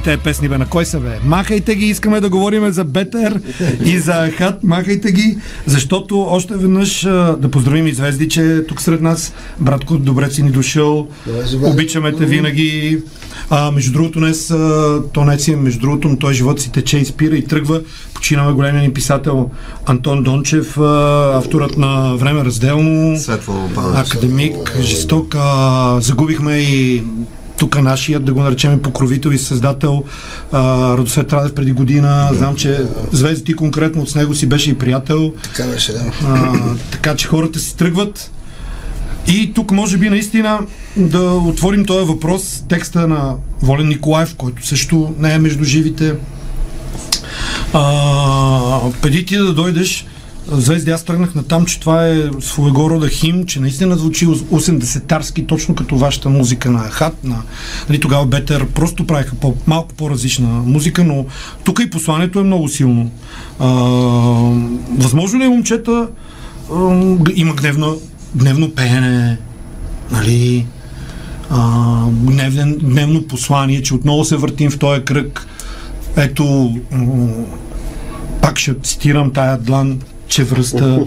Тези 0.04 0.18
песни, 0.18 0.48
бе, 0.48 0.58
на 0.58 0.66
кой 0.66 0.86
са, 0.86 1.00
бе? 1.00 1.18
Махайте 1.24 1.74
ги, 1.74 1.86
искаме 1.86 2.20
да 2.20 2.28
говорим 2.28 2.72
за 2.72 2.84
Бетер 2.84 3.40
и 3.84 3.98
за 3.98 4.12
Ахат. 4.12 4.64
Махайте 4.64 5.12
ги, 5.12 5.38
защото 5.66 6.20
още 6.20 6.56
веднъж 6.56 7.00
да 7.38 7.48
поздравим 7.50 7.86
и 7.86 7.92
Звезди, 7.92 8.28
че 8.28 8.42
е 8.42 8.66
тук 8.66 8.80
сред 8.80 9.00
нас. 9.00 9.32
Братко, 9.60 9.98
добре 9.98 10.30
си 10.30 10.42
ни 10.42 10.50
дошъл. 10.50 11.08
Обичаме 11.62 12.12
те 12.12 12.26
винаги. 12.26 13.02
А, 13.50 13.70
между 13.70 13.92
другото, 13.92 14.18
днес, 14.18 14.46
то 15.12 15.24
не 15.24 15.38
си 15.38 15.52
е 15.52 15.56
между 15.56 15.80
другото, 15.80 16.08
но 16.08 16.16
той 16.16 16.34
живот 16.34 16.60
си 16.60 16.72
тече 16.72 16.98
и 16.98 17.04
спира 17.04 17.36
и 17.36 17.44
тръгва. 17.44 17.80
Починава 18.14 18.54
големия 18.54 18.82
ни 18.82 18.92
писател 18.92 19.50
Антон 19.86 20.22
Дончев, 20.22 20.78
авторът 20.78 21.76
на 21.78 22.16
Време 22.16 22.44
разделно. 22.44 23.18
Академик, 23.94 24.76
жесток. 24.80 25.34
А, 25.38 26.00
загубихме 26.00 26.56
и 26.56 27.02
тук 27.58 27.82
нашият, 27.82 28.24
да 28.24 28.32
го 28.32 28.42
наречем 28.42 28.82
покровител 28.82 29.30
и 29.30 29.38
създател 29.38 30.04
а, 30.52 30.92
Радосвет 30.98 31.32
Радев 31.32 31.54
преди 31.54 31.72
година. 31.72 32.30
Знам, 32.32 32.56
че 32.56 32.80
Звезди 33.12 33.44
ти 33.44 33.56
конкретно 33.56 34.06
с 34.06 34.14
него 34.14 34.34
си 34.34 34.46
беше 34.46 34.70
и 34.70 34.78
приятел. 34.78 35.32
Така 35.42 35.64
беше, 35.68 35.92
да. 35.92 36.12
А, 36.26 36.52
така 36.90 37.16
че 37.16 37.28
хората 37.28 37.58
си 37.58 37.76
тръгват. 37.76 38.30
И 39.26 39.52
тук 39.54 39.70
може 39.70 39.96
би 39.96 40.10
наистина 40.10 40.60
да 40.96 41.22
отворим 41.22 41.84
този 41.84 42.06
въпрос, 42.06 42.64
текста 42.68 43.08
на 43.08 43.34
Волен 43.62 43.88
Николаев, 43.88 44.34
който 44.34 44.66
също 44.66 45.14
не 45.18 45.34
е 45.34 45.38
между 45.38 45.64
живите. 45.64 46.14
А, 47.72 48.90
преди 49.02 49.24
ти 49.24 49.36
да 49.36 49.52
дойдеш, 49.52 50.06
Звезди, 50.48 50.90
аз 50.90 51.04
тръгнах 51.04 51.34
на 51.34 51.42
там, 51.42 51.66
че 51.66 51.80
това 51.80 52.08
е 52.08 52.30
своего 52.40 52.90
рода 52.90 53.08
хим, 53.08 53.46
че 53.46 53.60
наистина 53.60 53.96
звучи 53.96 54.26
80-тарски, 54.26 55.46
точно 55.46 55.74
като 55.74 55.96
вашата 55.96 56.28
музика 56.28 56.70
на 56.70 56.78
Хат, 56.78 57.24
на, 57.24 57.42
нали, 57.88 58.00
тогава 58.00 58.26
Бетер 58.26 58.66
просто 58.66 59.06
правиха 59.06 59.34
по, 59.34 59.54
малко 59.66 59.94
по-различна 59.94 60.48
музика, 60.48 61.04
но 61.04 61.26
тук 61.64 61.80
и 61.80 61.90
посланието 61.90 62.40
е 62.40 62.44
много 62.44 62.68
силно. 62.68 63.10
А, 63.58 63.66
възможно 64.98 65.40
ли 65.40 65.44
е, 65.44 65.48
момчета, 65.48 66.08
а, 66.72 66.74
има 67.34 67.54
гневно, 67.54 68.00
гневно 68.36 68.70
пеене, 68.70 69.38
нали, 70.10 70.66
а, 71.50 72.06
гневен, 72.10 72.78
гневно 72.82 73.22
послание, 73.22 73.82
че 73.82 73.94
отново 73.94 74.24
се 74.24 74.36
въртим 74.36 74.70
в 74.70 74.78
този 74.78 75.02
кръг. 75.02 75.46
Ето, 76.16 76.76
пак 78.42 78.58
ще 78.58 78.80
цитирам 78.80 79.32
тая 79.32 79.58
длан, 79.58 80.00
че 80.34 80.44
връста, 80.44 81.06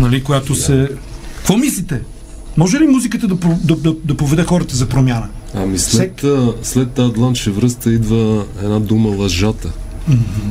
нали, 0.00 0.24
която 0.24 0.54
се... 0.54 0.88
Какво 1.36 1.56
мислите? 1.56 2.00
Може 2.56 2.78
ли 2.78 2.86
музиката 2.86 3.28
да, 3.28 3.34
да, 3.64 3.76
да, 3.76 3.94
да 4.04 4.16
поведе 4.16 4.44
хората 4.44 4.76
за 4.76 4.86
промяна? 4.86 5.28
Ами 5.54 5.78
след, 5.78 6.24
а, 6.24 6.52
след 6.62 6.90
тази 6.90 7.12
длан 7.12 7.34
шевръста 7.34 7.90
идва 7.90 8.44
една 8.62 8.80
дума 8.80 9.08
лъжата. 9.08 9.72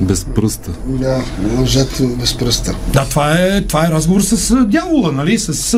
Без 0.01 0.25
пръста. 0.25 0.71
Да, 0.87 1.23
лъжата 1.59 2.03
без 2.19 2.33
пръста. 2.33 2.75
Да, 2.93 3.05
това 3.05 3.33
е, 3.33 3.61
това 3.61 3.85
е 3.85 3.91
разговор 3.91 4.21
с 4.21 4.55
дявола, 4.65 5.11
нали? 5.11 5.39
С 5.39 5.73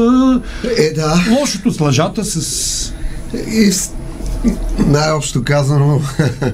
Е, 0.78 0.94
да. 0.94 1.26
лошото, 1.40 1.72
с 1.72 1.80
лъжата, 1.80 2.26
с... 2.26 2.94
И 3.54 3.72
с- 3.72 3.92
най-общо 4.80 5.44
казано, 5.44 6.02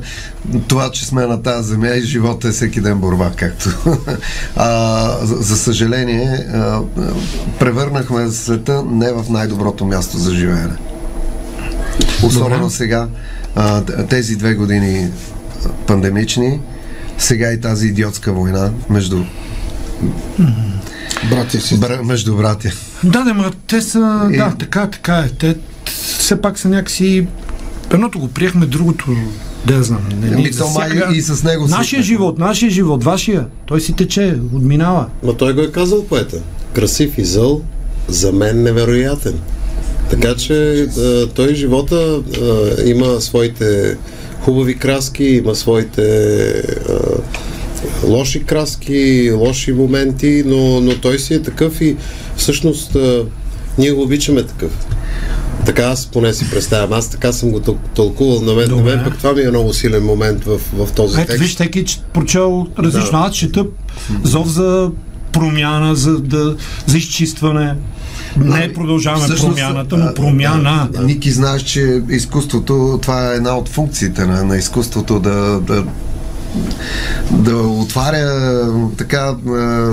това, 0.67 0.91
че 0.91 1.05
сме 1.05 1.25
на 1.25 1.43
тази 1.43 1.67
земя 1.69 1.87
и 1.89 2.01
живота 2.01 2.47
е 2.47 2.51
всеки 2.51 2.81
ден 2.81 2.97
борба, 2.97 3.31
както. 3.35 3.69
А, 4.55 5.25
за, 5.25 5.35
за 5.35 5.57
съжаление, 5.57 6.45
а, 6.53 6.81
превърнахме 7.59 8.31
света 8.31 8.83
не 8.91 9.11
в 9.11 9.25
най-доброто 9.29 9.85
място 9.85 10.17
за 10.17 10.33
живеене. 10.35 10.73
Особено 12.23 12.59
Добре. 12.59 12.73
сега, 12.73 13.07
а, 13.55 13.81
тези 13.83 14.35
две 14.35 14.53
години 14.53 15.09
пандемични, 15.87 16.59
сега 17.17 17.51
и 17.51 17.61
тази 17.61 17.87
идиотска 17.87 18.33
война 18.33 18.71
между, 18.89 19.23
Братя 21.29 21.61
си. 21.61 21.79
бра, 21.79 22.03
между 22.03 22.37
братя. 22.37 22.69
Да, 23.03 23.19
ма 23.23 23.51
те 23.67 23.81
са... 23.81 24.29
И- 24.33 24.37
Да, 24.37 24.55
така, 24.59 24.87
така 24.87 25.17
е. 25.17 25.29
Те 25.29 25.55
все 25.85 26.41
пак 26.41 26.59
са 26.59 26.69
някакси... 26.69 27.27
Едното 27.93 28.19
го 28.19 28.27
приехме, 28.27 28.65
другото... 28.65 29.05
Да 29.65 29.83
знам. 29.83 30.01
Не, 30.21 30.27
Ами, 30.33 30.51
то 30.51 30.67
май 30.69 30.89
и 31.13 31.21
с 31.21 31.43
него 31.43 31.67
Нашия 31.67 31.83
свикнахме. 31.85 32.03
живот, 32.03 32.39
нашия 32.39 32.69
живот, 32.71 33.03
вашия. 33.03 33.45
Той 33.65 33.81
си 33.81 33.93
тече, 33.93 34.35
отминава. 34.53 35.05
Ма 35.23 35.33
той 35.33 35.53
го 35.53 35.61
е 35.61 35.71
казал 35.71 36.05
поета. 36.05 36.37
Красив 36.73 37.17
и 37.17 37.25
зъл, 37.25 37.61
за 38.07 38.31
мен 38.31 38.63
невероятен. 38.63 39.33
Така 40.09 40.35
че 40.35 40.81
а, 40.81 41.27
той 41.27 41.55
живота 41.55 42.21
а, 42.41 42.83
има 42.85 43.21
своите 43.21 43.97
хубави 44.41 44.77
краски, 44.77 45.23
има 45.23 45.55
своите 45.55 46.03
а, 46.89 46.99
лоши 48.07 48.43
краски, 48.43 49.31
лоши 49.31 49.71
моменти, 49.73 50.43
но, 50.45 50.81
но 50.81 50.95
той 50.95 51.19
си 51.19 51.33
е 51.33 51.41
такъв 51.41 51.81
и 51.81 51.95
всъщност 52.37 52.95
а, 52.95 53.23
ние 53.77 53.91
го 53.91 54.01
обичаме 54.01 54.43
такъв. 54.43 54.71
Така 55.77 55.89
аз 55.89 56.05
поне 56.05 56.33
си 56.33 56.49
представям. 56.49 56.93
Аз 56.93 57.09
така 57.09 57.31
съм 57.31 57.51
го 57.51 57.59
тъл- 57.59 57.77
тълкувал. 57.95 58.41
На 58.41 58.53
мен, 58.53 58.71
на 58.71 58.83
мен 58.83 59.01
пък 59.03 59.17
това 59.17 59.33
ми 59.33 59.41
е 59.41 59.49
много 59.49 59.73
силен 59.73 60.03
момент 60.03 60.43
в, 60.43 60.59
в 60.73 60.91
този 60.91 61.17
Ето, 61.21 61.27
текст. 61.27 61.41
виж, 61.41 61.53
всеки 61.53 61.85
прочел 62.13 62.67
различно. 62.79 63.11
Да. 63.11 63.17
Аз 63.17 63.35
чета 63.35 63.65
зов 64.23 64.47
за 64.47 64.91
промяна, 65.31 65.95
за, 65.95 66.19
да, 66.19 66.55
за 66.85 66.97
изчистване. 66.97 67.75
Не 68.37 68.73
продължаваме 68.73 69.25
Всъщност, 69.25 69.55
промяната, 69.55 69.97
но 69.97 70.13
промяна. 70.13 70.89
Да, 70.93 71.01
Ники, 71.01 71.31
знаеш, 71.31 71.61
че 71.61 72.01
изкуството, 72.09 72.99
това 73.01 73.31
е 73.31 73.35
една 73.35 73.57
от 73.57 73.69
функциите 73.69 74.25
на, 74.25 74.43
на 74.43 74.57
изкуството 74.57 75.19
да, 75.19 75.59
да, 75.61 75.83
да 77.31 77.57
отваря 77.57 78.69
така 78.97 79.35
а, 79.49 79.89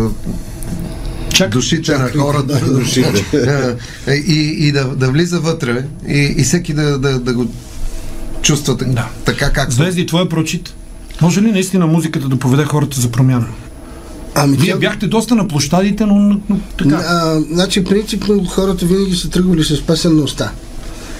Чак, 1.35 1.51
душите 1.51 1.99
на 1.99 2.09
хората 2.11 2.61
А, 4.07 4.13
и, 4.15 4.57
и 4.59 4.73
да, 4.73 4.85
да 4.85 5.11
влиза 5.11 5.41
вътре 5.41 5.85
и, 6.09 6.35
и 6.39 6.43
всеки 6.43 6.75
да, 6.75 6.99
да, 6.99 7.19
да 7.19 7.33
го 7.35 7.47
чувства 8.43 8.77
Да. 8.77 9.09
така 9.25 9.53
както 9.53 9.75
Звезди, 9.75 10.07
твоя 10.07 10.29
прочит. 10.29 10.75
Може 11.21 11.41
ли 11.43 11.53
наистина 11.53 11.87
музиката 11.87 12.29
да 12.29 12.37
поведе 12.37 12.65
хората 12.65 13.01
за 13.01 13.09
промяна? 13.09 13.47
Ами, 14.35 14.57
Вие 14.57 14.73
тя- 14.73 14.79
бяхте 14.79 15.07
доста 15.07 15.35
на 15.35 15.49
площадите, 15.49 16.07
но, 16.07 16.15
но, 16.15 16.41
но 16.49 16.59
така. 16.79 16.97
А, 16.97 17.41
значи, 17.53 17.85
принципно 17.85 18.45
хората 18.45 18.87
винаги 18.87 19.15
са 19.15 19.31
тръгвали 19.31 19.65
с 19.65 19.83
песен 19.83 20.17
на 20.17 20.23
уста. 20.23 20.51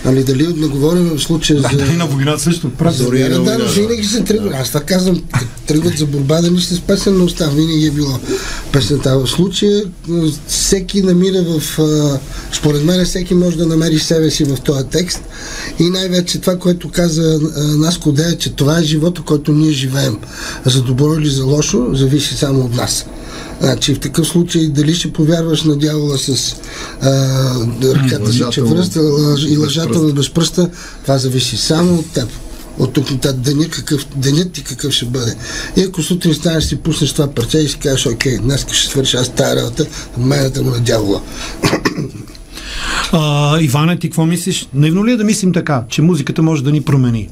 Нали, 0.05 0.25
дали 0.25 0.47
не 0.57 0.67
говорим 0.67 1.05
в 1.17 1.23
случая 1.23 1.61
Да, 1.61 1.69
за... 1.69 1.77
дали 1.77 1.97
на 1.97 2.07
война 2.07 2.39
също. 2.39 2.71
Прав. 2.71 2.97
Дори 2.97 3.21
и 3.21 3.29
Да, 3.29 3.41
да, 3.41 3.59
но 3.59 3.65
винаги 3.65 4.05
се 4.05 4.21
тръгват. 4.21 4.55
Аз 4.55 4.69
това 4.69 4.81
казвам, 4.81 5.23
тръгват 5.67 5.99
за 5.99 6.07
борба, 6.07 6.43
дали 6.43 6.61
с 6.61 6.81
песен 6.81 7.19
на 7.19 7.25
уста. 7.25 7.51
Винаги 7.51 7.87
е 7.87 7.91
било 7.91 8.19
песента. 8.73 9.19
В 9.19 9.27
случая 9.27 9.83
всеки 10.47 11.03
намира 11.03 11.43
в... 11.43 11.79
Според 12.53 12.85
мен 12.85 13.05
всеки 13.05 13.35
може 13.35 13.57
да 13.57 13.67
намери 13.67 13.99
себе 13.99 14.31
си 14.31 14.45
в 14.45 14.57
този 14.61 14.85
текст. 14.85 15.21
И 15.79 15.91
най-вече 15.91 16.41
това, 16.41 16.59
което 16.59 16.91
каза 16.91 17.41
а, 17.57 17.63
Наско 17.63 18.13
Дея, 18.13 18.39
че 18.39 18.51
това 18.51 18.79
е 18.79 18.83
живота, 18.83 19.23
който 19.23 19.53
ние 19.53 19.71
живеем. 19.71 20.19
За 20.65 20.83
добро 20.83 21.15
или 21.15 21.31
за 21.31 21.45
лошо, 21.45 21.87
зависи 21.93 22.35
само 22.37 22.61
от 22.61 22.75
нас. 22.75 23.07
Значи 23.65 23.95
в 23.95 24.01
такъв 24.01 24.27
случай 24.27 24.69
дали 24.69 24.95
ще 24.95 25.13
повярваш 25.13 25.63
на 25.63 25.77
дявола 25.77 26.19
с 26.19 26.57
а, 27.03 27.11
ръката 27.85 28.33
си, 28.33 28.43
че 28.51 28.61
Лъжата 28.61 28.63
му 28.63 28.75
връста 28.75 29.01
лъж- 29.01 29.49
и 29.49 29.57
лъжата 29.57 29.89
пръста. 29.89 30.03
му 30.03 30.13
без 30.13 30.31
пръста, 30.31 30.71
това 31.03 31.19
зависи 31.19 31.57
само 31.57 31.95
от 31.95 32.13
теб. 32.13 32.29
От 32.79 32.93
тук 32.93 33.11
нататък 33.11 33.41
деня, 33.41 33.69
какъв, 33.69 34.07
денят 34.17 34.53
ти 34.53 34.65
какъв 34.65 34.93
ще 34.93 35.05
бъде. 35.07 35.35
И 35.77 35.83
ако 35.83 36.03
сутрин 36.03 36.35
станеш 36.35 36.65
си 36.65 36.77
пуснеш 36.77 37.13
това 37.13 37.27
парче 37.27 37.59
и 37.59 37.69
си 37.69 37.79
кажеш, 37.79 38.07
окей, 38.07 38.39
днес 38.39 38.67
ще 38.73 38.91
свърша 38.91 39.19
аз 39.19 39.35
тази 39.35 39.57
работа, 39.57 39.87
майната 40.19 40.63
му 40.63 40.71
на 40.71 40.81
дявола. 40.81 41.21
А, 43.13 43.61
Иване, 43.61 43.99
ти 43.99 44.09
какво 44.09 44.27
мислиш? 44.27 44.69
Наивно 44.75 45.07
ли 45.07 45.13
е 45.13 45.17
да 45.17 45.25
мислим 45.25 45.53
така, 45.53 45.85
че 45.89 46.03
музиката 46.03 46.43
може 46.43 46.65
да 46.65 46.73
ни 46.73 46.81
промени? 46.81 47.29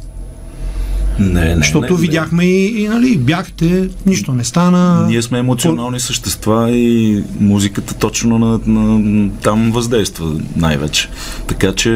Не, 1.18 1.44
не. 1.44 1.56
Защото 1.56 1.94
не, 1.94 2.00
видяхме 2.00 2.44
и, 2.44 2.82
и 2.82 2.88
нали, 2.88 3.18
бяхте, 3.18 3.88
нищо 4.06 4.32
не 4.32 4.44
стана. 4.44 5.00
Не. 5.00 5.08
Ние 5.08 5.22
сме 5.22 5.38
емоционални 5.38 6.00
същества 6.00 6.70
и 6.70 7.22
музиката 7.40 7.94
точно 7.94 8.38
на, 8.38 8.60
на, 8.66 9.30
там 9.42 9.72
въздейства 9.72 10.40
най-вече. 10.56 11.08
Така 11.46 11.72
че 11.72 11.90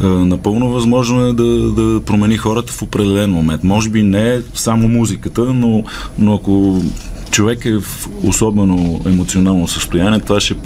а, 0.00 0.06
напълно 0.06 0.70
възможно 0.70 1.26
е 1.26 1.32
да, 1.32 1.70
да 1.70 2.00
промени 2.00 2.36
хората 2.36 2.72
в 2.72 2.82
определен 2.82 3.30
момент. 3.30 3.64
Може 3.64 3.88
би 3.88 4.02
не 4.02 4.40
само 4.54 4.88
музиката, 4.88 5.44
но, 5.44 5.84
но 6.18 6.34
ако 6.34 6.82
човек 7.30 7.64
е 7.64 7.78
в 7.78 8.08
особено 8.22 9.00
емоционално 9.06 9.68
състояние, 9.68 10.20
това 10.20 10.40
ще 10.40 10.54
е 10.54 10.56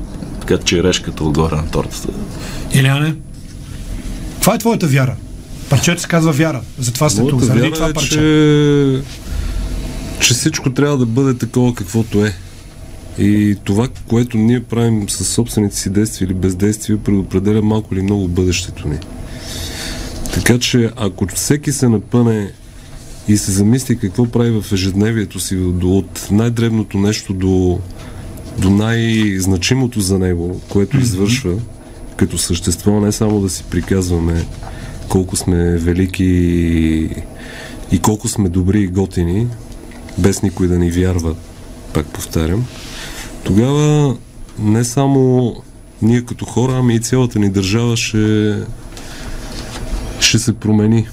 така 0.41 0.59
черешката 0.59 1.25
отгоре 1.25 1.57
на 1.57 1.71
тортата. 1.71 2.09
Иляне, 2.75 3.15
каква 4.35 4.55
е 4.55 4.59
твоята 4.59 4.87
вяра? 4.87 5.15
Парчето 5.71 6.03
се 6.03 6.09
казва 6.09 6.33
вяра. 6.33 6.61
Затова 6.79 7.11
сте 7.11 7.21
тук. 7.21 7.33
Моята 7.33 7.47
Заради 7.47 7.61
вяра 7.61 7.75
това 7.75 7.89
е, 7.89 7.93
парче. 7.93 8.09
че, 8.09 9.03
че 10.21 10.35
всичко 10.35 10.73
трябва 10.73 10.99
да 10.99 11.07
бъде 11.07 11.39
такова 11.39 11.75
каквото 11.75 12.25
е. 12.25 12.35
И 13.19 13.57
това, 13.65 13.89
което 14.09 14.37
ние 14.37 14.63
правим 14.63 15.09
със 15.09 15.29
собствените 15.29 15.77
си 15.77 15.91
действия 15.91 16.27
или 16.27 16.35
бездействия, 16.35 16.99
предопределя 16.99 17.63
малко 17.63 17.95
или 17.95 18.03
много 18.03 18.29
бъдещето 18.29 18.89
ни. 18.89 18.99
Така 20.35 20.59
че, 20.59 20.91
ако 20.97 21.27
всеки 21.27 21.73
се 21.73 21.89
напъне 21.89 22.53
и 23.29 23.37
се 23.37 23.53
замисли 23.53 23.99
какво 23.99 24.27
прави 24.27 24.61
в 24.61 24.73
ежедневието 24.73 25.41
си, 25.41 25.57
от 25.83 26.29
най-дребното 26.31 26.99
нещо 26.99 27.33
до, 27.33 27.81
до 28.59 28.71
най-значимото 28.71 30.01
за 30.01 30.19
него, 30.19 30.61
което 30.69 30.99
извършва 30.99 31.55
като 32.17 32.39
същество, 32.39 33.01
не 33.01 33.13
само 33.13 33.41
да 33.41 33.49
си 33.49 33.65
приказваме 33.71 34.47
колко 35.09 35.37
сме 35.37 35.77
велики 35.77 36.25
и, 37.93 37.99
колко 38.03 38.29
сме 38.29 38.49
добри 38.49 38.81
и 38.81 38.87
готини, 38.87 39.47
без 40.19 40.43
никой 40.43 40.69
да 40.69 40.79
ни 40.79 40.91
вярва, 40.91 41.35
пак 41.93 42.07
повтарям, 42.07 42.67
тогава 43.45 44.17
не 44.59 44.85
само 44.85 45.55
ние 46.03 46.25
като 46.25 46.45
хора, 46.45 46.73
ами 46.77 46.95
и 46.95 47.01
цялата 47.01 47.39
ни 47.39 47.51
държава 47.51 47.97
ще, 47.97 48.57
ще 50.21 50.39
се 50.39 50.53
промени. 50.53 51.09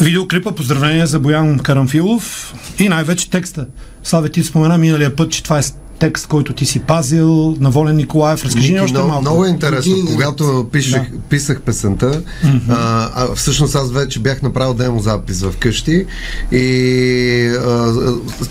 Видеоклипа, 0.00 0.52
поздравления 0.52 1.06
за 1.06 1.20
Боян 1.20 1.58
Карамфилов 1.58 2.54
и 2.78 2.88
най-вече 2.88 3.30
текста. 3.30 3.66
Славе, 4.02 4.28
ти 4.28 4.42
спомена 4.42 4.78
миналия 4.78 5.16
път, 5.16 5.30
че 5.32 5.42
това 5.42 5.58
е 5.58 5.62
текст, 6.00 6.26
който 6.26 6.52
ти 6.52 6.66
си 6.66 6.78
пазил 6.78 7.56
на 7.60 7.70
Волен 7.70 7.96
Николаев. 7.96 8.44
Разкажи 8.44 8.72
ни 8.72 8.80
още 8.80 8.92
много, 8.92 9.08
малко. 9.08 9.22
много 9.22 9.44
е 9.44 9.48
интересно. 9.48 9.92
Години 9.92 10.12
Когато 10.12 10.68
пишех, 10.72 11.02
писах 11.28 11.62
песента, 11.62 12.22
а, 12.68 13.10
а, 13.14 13.34
всъщност 13.34 13.74
аз 13.74 13.92
вече 13.92 14.20
бях 14.20 14.42
направил 14.42 14.74
демо 14.74 15.00
запис 15.00 15.42
в 15.42 15.54
къщи 15.58 16.06
и 16.52 17.46
а, 17.46 17.94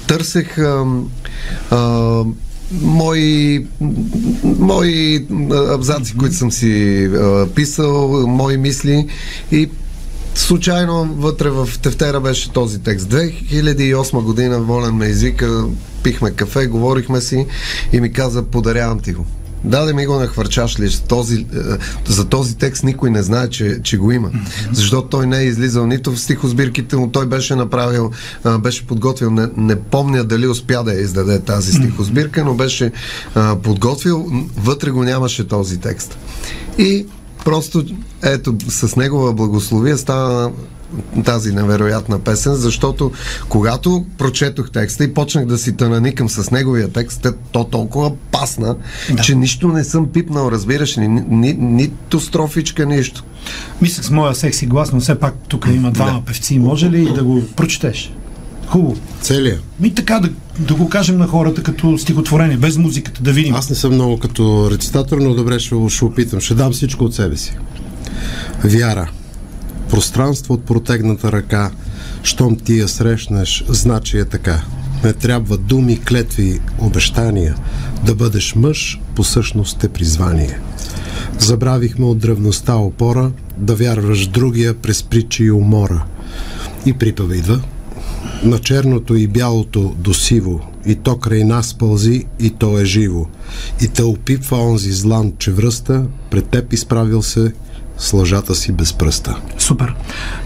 търсех 0.08 0.58
а, 0.58 0.86
а, 1.72 2.24
мои, 2.82 3.66
мои 4.44 5.28
абзаци, 5.74 6.18
които 6.18 6.36
съм 6.36 6.52
си 6.52 7.04
а, 7.06 7.48
писал, 7.56 8.28
мои 8.28 8.58
мисли 8.58 9.08
и 9.52 9.70
случайно 10.36 11.16
вътре 11.18 11.50
в 11.50 11.70
тефтера 11.82 12.20
беше 12.20 12.52
този 12.52 12.80
текст. 12.80 13.08
2008 13.08 14.24
година 14.24 14.60
Волен 14.60 14.96
ме 14.96 15.06
извика, 15.06 15.66
пихме 16.04 16.32
кафе, 16.32 16.68
говорихме 16.68 17.22
си 17.22 17.46
и 17.94 18.02
ми 18.02 18.14
каза, 18.14 18.44
подарявам 18.44 19.00
ти 19.00 19.14
го. 19.14 19.26
Даде 19.64 19.94
ми 19.94 20.06
го 20.06 20.16
на 20.16 20.28
хвърчаш 20.28 20.80
ли? 20.80 20.98
Този, 21.08 21.36
е, 21.36 21.46
за 22.08 22.26
този 22.26 22.58
текст 22.58 22.84
никой 22.84 23.10
не 23.10 23.24
знае, 23.24 23.50
че, 23.50 23.80
че 23.84 23.98
го 23.98 24.12
има. 24.12 24.32
Защото 24.72 25.08
той 25.08 25.28
не 25.28 25.38
е 25.38 25.44
излизал 25.44 25.88
нито 25.88 26.12
в 26.12 26.20
стихосбирките 26.20 26.96
му, 26.96 27.10
той 27.12 27.26
беше 27.26 27.56
направил, 27.56 28.12
а, 28.44 28.58
беше 28.58 28.88
подготвил, 28.88 29.32
не, 29.32 29.48
не 29.58 29.76
помня 29.76 30.24
дали 30.24 30.48
успя 30.48 30.84
да 30.84 30.94
я 30.94 31.02
издаде 31.02 31.40
тази 31.40 31.72
стихосбирка, 31.72 32.46
но 32.46 32.54
беше 32.54 32.92
а, 33.36 33.56
подготвил, 33.56 34.28
вътре 34.58 34.92
го 34.92 35.04
нямаше 35.04 35.48
този 35.48 35.80
текст. 35.80 36.18
И 36.78 37.06
просто, 37.46 37.86
ето, 38.24 38.56
с 38.68 38.96
негова 38.96 39.34
благословие 39.34 39.98
става 39.98 40.52
тази 41.26 41.52
невероятна 41.52 42.20
песен, 42.20 42.56
защото 42.56 43.12
когато 43.50 44.06
прочетох 44.18 44.72
текста 44.72 45.04
и 45.04 45.14
почнах 45.14 45.46
да 45.46 45.58
си 45.58 45.78
тананикам 45.78 46.30
с 46.30 46.52
неговия 46.52 46.92
текст, 46.92 47.22
те- 47.22 47.32
то 47.52 47.64
толкова 47.64 48.12
пасна, 48.32 48.76
да. 49.14 49.24
че 49.24 49.36
нищо 49.36 49.68
не 49.68 49.84
съм 49.84 50.08
пипнал, 50.08 50.52
разбираш 50.52 50.98
ли, 50.98 51.08
ни, 51.08 51.24
ни, 51.30 51.54
нито 51.54 52.20
строфичка, 52.20 52.86
нищо. 52.86 53.24
Мислех 53.82 54.06
с 54.06 54.10
моя 54.10 54.36
секси 54.36 54.66
глас, 54.66 54.92
но 54.92 55.00
все 55.00 55.20
пак 55.20 55.36
тук 55.48 55.68
има 55.74 55.92
двама 55.92 56.22
певци. 56.26 56.60
Може 56.60 56.90
ли 56.90 57.14
да 57.14 57.24
го 57.24 57.44
прочетеш? 57.56 58.14
Хубаво. 58.70 58.98
Целия. 59.22 59.60
Ми 59.80 59.96
така 59.96 60.20
да, 60.20 60.30
да 60.60 60.76
го 60.76 60.90
кажем 60.90 61.18
на 61.18 61.28
хората 61.28 61.64
като 61.64 61.98
стихотворение, 61.98 62.58
без 62.58 62.78
музиката, 62.78 63.24
да 63.24 63.32
видим. 63.32 63.56
Аз 63.56 63.70
не 63.70 63.76
съм 63.76 63.94
много 63.94 64.18
като 64.18 64.72
рецитатор, 64.72 65.18
но 65.18 65.34
добре 65.34 65.60
ще, 65.60 65.76
ще 65.90 66.06
опитам. 66.06 66.40
Ще 66.40 66.54
дам 66.54 66.72
всичко 66.72 67.04
от 67.04 67.16
себе 67.16 67.38
си. 67.38 67.58
Вяра. 68.64 69.12
Пространство 69.90 70.54
от 70.54 70.64
протегната 70.64 71.32
ръка. 71.32 71.72
Щом 72.24 72.56
ти 72.56 72.80
я 72.80 72.88
срещнеш, 72.88 73.64
значи 73.70 74.18
е 74.18 74.26
така. 74.26 74.62
Не 75.04 75.14
трябва 75.14 75.58
думи, 75.58 76.02
клетви, 76.02 76.60
обещания. 76.80 77.56
Да 78.06 78.16
бъдеш 78.16 78.56
мъж, 78.56 79.00
по 79.16 79.24
същност 79.24 79.84
е 79.84 79.90
призвание. 79.90 80.60
Забравихме 81.40 82.06
от 82.06 82.20
древността 82.20 82.76
опора, 82.76 83.32
да 83.58 83.76
вярваш 83.76 84.28
другия 84.28 84.74
през 84.74 85.04
притчи 85.04 85.44
и 85.44 85.52
умора. 85.52 86.04
И 86.86 86.94
припева 86.94 87.38
идва. 87.38 87.62
На 88.44 88.60
черното 88.60 89.16
и 89.16 89.28
бялото 89.28 89.96
до 89.98 90.14
сиво, 90.14 90.62
и 90.86 90.96
то 90.96 91.18
край 91.18 91.44
нас 91.44 91.74
пълзи, 91.74 92.26
и 92.40 92.50
то 92.50 92.80
е 92.80 92.86
живо. 92.86 93.26
И 93.82 93.88
те 93.88 94.04
опипва 94.04 94.58
онзи 94.58 94.92
злан, 94.92 95.34
че 95.40 95.52
връста, 95.52 96.06
пред 96.30 96.50
теб 96.50 96.74
изправил 96.74 97.22
се 97.22 97.54
с 97.98 98.14
лъжата 98.14 98.56
си 98.56 98.72
без 98.72 98.94
пръста. 98.94 99.36
Супер. 99.58 99.96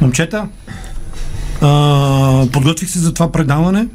Момчета, 0.02 0.48
а, 1.62 2.48
подготвих 2.52 2.90
се 2.90 3.00
за 3.00 3.14
това 3.14 3.32
предаване 3.32 3.88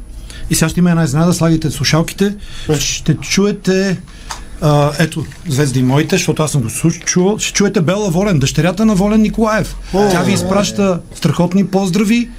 и 0.49 0.55
сега 0.55 0.69
ще 0.69 0.79
има 0.79 0.89
една 0.89 1.03
изненада, 1.03 1.33
слагайте 1.33 1.71
слушалките, 1.71 2.35
ще 2.79 3.13
чуете 3.13 3.97
а, 4.61 4.91
ето, 4.99 5.25
звезди 5.47 5.83
моите, 5.83 6.15
защото 6.15 6.43
аз 6.43 6.51
съм 6.51 6.61
го 6.61 6.69
чувал. 7.05 7.39
Ще 7.39 7.53
чуете 7.53 7.81
Бела 7.81 8.09
Волен, 8.09 8.39
дъщерята 8.39 8.85
на 8.85 8.95
Волен 8.95 9.21
Николаев. 9.21 9.75
Тя 9.91 10.21
ви 10.21 10.33
изпраща 10.33 10.99
страхотни 11.15 11.67
поздрави. 11.67 12.29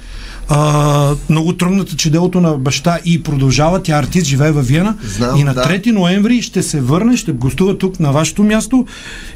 А, 0.53 1.15
много 1.29 1.57
тръгната, 1.57 1.95
че 1.95 2.09
делото 2.09 2.41
на 2.41 2.57
баща 2.57 2.99
и 3.05 3.23
продължава. 3.23 3.83
Тя 3.83 3.97
артист, 3.97 4.27
живее 4.27 4.51
във 4.51 4.67
Виена. 4.67 4.97
Знам, 5.03 5.37
и 5.37 5.43
на 5.43 5.53
да. 5.53 5.63
3 5.63 5.91
ноември 5.91 6.41
ще 6.41 6.63
се 6.63 6.81
върне, 6.81 7.17
ще 7.17 7.31
гостува 7.31 7.77
тук 7.77 7.99
на 7.99 8.11
вашето 8.11 8.43
място 8.43 8.85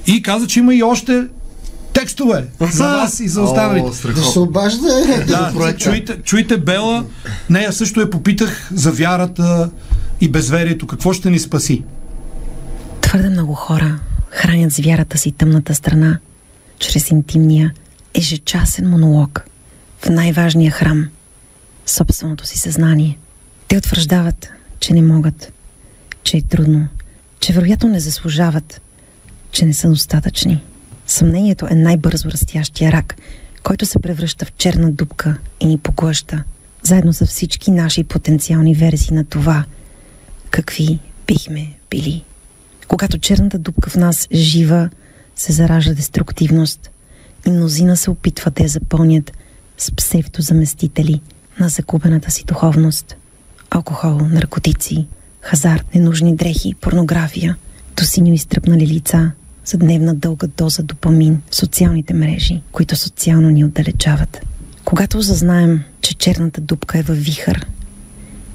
и 0.07 0.21
каза, 0.21 0.47
че 0.47 0.59
има 0.59 0.75
и 0.75 0.83
още 0.83 1.27
текстове 1.93 2.47
за 2.71 2.83
вас 2.83 3.19
и 3.19 3.27
за 3.27 3.41
останалите. 3.41 4.07
Да 4.15 4.23
се 4.23 4.39
обажда. 4.39 4.87
Да, 5.27 5.75
чуйте, 5.77 6.17
чуйте 6.23 6.57
Бела. 6.57 7.05
Нея 7.49 7.73
също 7.73 7.99
я 7.99 8.09
попитах 8.09 8.69
за 8.73 8.91
вярата 8.91 9.69
и 10.21 10.29
безверието. 10.29 10.87
Какво 10.87 11.13
ще 11.13 11.29
ни 11.29 11.39
спаси? 11.39 11.83
Твърде 13.01 13.29
много 13.29 13.53
хора 13.53 13.99
хранят 14.29 14.71
с 14.71 14.79
вярата 14.79 15.17
си 15.17 15.31
тъмната 15.31 15.75
страна, 15.75 16.19
чрез 16.79 17.11
интимния, 17.11 17.73
ежечасен 18.13 18.89
монолог 18.89 19.45
в 19.99 20.09
най-важния 20.09 20.71
храм– 20.71 21.09
собственото 21.85 22.45
си 22.45 22.59
съзнание. 22.59 23.17
Те 23.67 23.77
утвърждават, 23.77 24.49
че 24.79 24.93
не 24.93 25.01
могат, 25.01 25.53
че 26.23 26.37
е 26.37 26.41
трудно, 26.41 26.87
че 27.39 27.53
вероятно 27.53 27.89
не 27.89 27.99
заслужават, 27.99 28.81
че 29.51 29.65
не 29.65 29.73
са 29.73 29.89
достатъчни. 29.89 30.63
Съмнението 31.07 31.67
е 31.69 31.75
най-бързо 31.75 32.31
растящия 32.31 32.91
рак, 32.91 33.15
който 33.63 33.85
се 33.85 33.99
превръща 33.99 34.45
в 34.45 34.53
черна 34.57 34.91
дупка 34.91 35.37
и 35.59 35.65
ни 35.65 35.77
поглъща, 35.77 36.43
заедно 36.83 37.13
с 37.13 37.25
всички 37.25 37.71
наши 37.71 38.03
потенциални 38.03 38.73
версии 38.73 39.15
на 39.15 39.25
това, 39.25 39.65
какви 40.49 40.99
бихме 41.27 41.73
били. 41.89 42.23
Когато 42.87 43.17
черната 43.17 43.59
дупка 43.59 43.89
в 43.89 43.95
нас 43.95 44.27
жива, 44.33 44.89
се 45.35 45.53
заражда 45.53 45.93
деструктивност 45.93 46.89
и 47.47 47.49
мнозина 47.49 47.97
се 47.97 48.09
опитват 48.09 48.53
да 48.53 48.63
я 48.63 48.69
запълнят 48.69 49.31
с 49.77 49.91
псевдозаместители 49.91 51.21
на 51.59 51.69
загубената 51.69 52.31
си 52.31 52.43
духовност. 52.45 53.15
Алкохол, 53.69 54.19
наркотици, 54.19 55.07
хазарт, 55.41 55.95
ненужни 55.95 56.35
дрехи, 56.35 56.73
порнография, 56.73 57.57
до 57.97 58.03
синьо 58.03 58.33
изтръпнали 58.33 58.87
лица 58.87 59.31
за 59.65 59.77
дневна 59.77 60.15
дълга 60.15 60.47
доза 60.57 60.83
допамин 60.83 61.41
в 61.51 61.55
социалните 61.55 62.13
мрежи, 62.13 62.61
които 62.71 62.95
социално 62.95 63.49
ни 63.49 63.65
отдалечават. 63.65 64.45
Когато 64.85 65.17
осъзнаем, 65.17 65.83
че 66.01 66.13
черната 66.13 66.61
дупка 66.61 66.99
е 66.99 67.01
във 67.01 67.17
вихър 67.17 67.65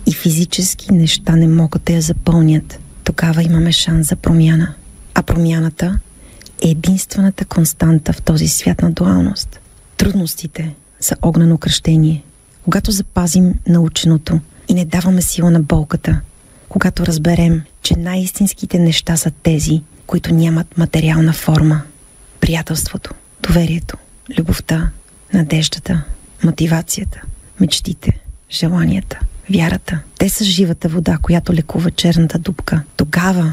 и 0.06 0.14
физически 0.14 0.92
неща 0.92 1.36
не 1.36 1.48
могат 1.48 1.84
да 1.84 1.92
я 1.92 2.02
запълнят, 2.02 2.78
тогава 3.04 3.42
имаме 3.42 3.72
шанс 3.72 4.08
за 4.08 4.16
промяна. 4.16 4.74
А 5.14 5.22
промяната 5.22 5.98
е 6.64 6.68
единствената 6.68 7.44
константа 7.44 8.12
в 8.12 8.22
този 8.22 8.48
свят 8.48 8.82
на 8.82 8.90
дуалност. 8.90 9.60
Трудностите 9.96 10.74
са 11.00 11.16
огнено 11.22 11.58
кръщение. 11.58 12.22
Когато 12.64 12.90
запазим 12.90 13.54
наученото 13.68 14.40
и 14.68 14.74
не 14.74 14.84
даваме 14.84 15.22
сила 15.22 15.50
на 15.50 15.60
болката, 15.60 16.20
когато 16.68 17.06
разберем, 17.06 17.62
че 17.82 17.96
най-истинските 17.96 18.78
неща 18.78 19.16
са 19.16 19.30
тези, 19.42 19.82
които 20.06 20.34
нямат 20.34 20.78
материална 20.78 21.32
форма. 21.32 21.82
Приятелството, 22.40 23.14
доверието, 23.42 23.96
любовта, 24.38 24.90
надеждата, 25.34 26.04
мотивацията, 26.44 27.22
мечтите, 27.60 28.20
желанията, 28.50 29.18
вярата. 29.50 30.00
Те 30.18 30.28
са 30.28 30.44
живата 30.44 30.88
вода, 30.88 31.18
която 31.22 31.54
лекува 31.54 31.90
черната 31.90 32.38
дупка. 32.38 32.82
Тогава 32.96 33.52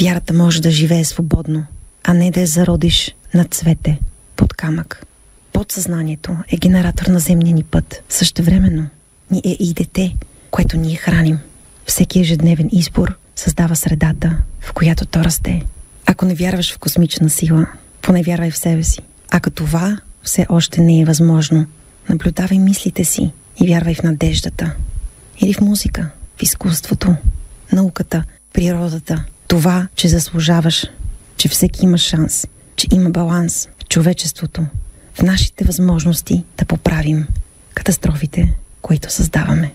вярата 0.00 0.32
може 0.34 0.62
да 0.62 0.70
живее 0.70 1.04
свободно, 1.04 1.64
а 2.04 2.14
не 2.14 2.30
да 2.30 2.40
я 2.40 2.46
зародиш 2.46 3.14
на 3.34 3.44
цвете 3.44 3.98
под 4.36 4.54
камък. 4.54 5.06
Подсъзнанието 5.52 6.36
е 6.48 6.56
генератор 6.56 7.06
на 7.06 7.18
земния 7.18 7.54
ни 7.54 7.62
път. 7.62 8.02
Същевременно 8.08 8.86
ни 9.30 9.42
е 9.44 9.56
и 9.60 9.74
дете, 9.74 10.16
което 10.50 10.76
ние 10.76 10.96
храним. 10.96 11.38
Всеки 11.86 12.20
ежедневен 12.20 12.68
избор 12.72 13.16
създава 13.36 13.76
средата, 13.76 14.38
в 14.60 14.72
която 14.72 15.06
то 15.06 15.24
расте. 15.24 15.62
Ако 16.06 16.24
не 16.24 16.34
вярваш 16.34 16.74
в 16.74 16.78
космична 16.78 17.30
сила, 17.30 17.66
поне 18.02 18.22
вярвай 18.22 18.50
в 18.50 18.58
себе 18.58 18.82
си. 18.82 19.00
Ако 19.30 19.50
това 19.50 19.98
все 20.22 20.46
още 20.48 20.80
не 20.80 21.00
е 21.00 21.04
възможно, 21.04 21.66
наблюдавай 22.08 22.58
мислите 22.58 23.04
си 23.04 23.30
и 23.60 23.66
вярвай 23.66 23.94
в 23.94 24.02
надеждата. 24.02 24.74
Или 25.40 25.54
в 25.54 25.60
музика, 25.60 26.10
в 26.36 26.42
изкуството, 26.42 27.16
науката, 27.72 28.24
природата. 28.52 29.24
Това, 29.48 29.88
че 29.96 30.08
заслужаваш, 30.08 30.86
че 31.36 31.48
всеки 31.48 31.84
има 31.84 31.98
шанс, 31.98 32.46
че 32.76 32.86
има 32.92 33.10
баланс 33.10 33.68
в 33.78 33.88
човечеството, 33.88 34.66
в 35.14 35.22
нашите 35.22 35.64
възможности 35.64 36.44
да 36.58 36.64
поправим 36.64 37.26
катастрофите, 37.74 38.52
които 38.82 39.12
създаваме. 39.12 39.72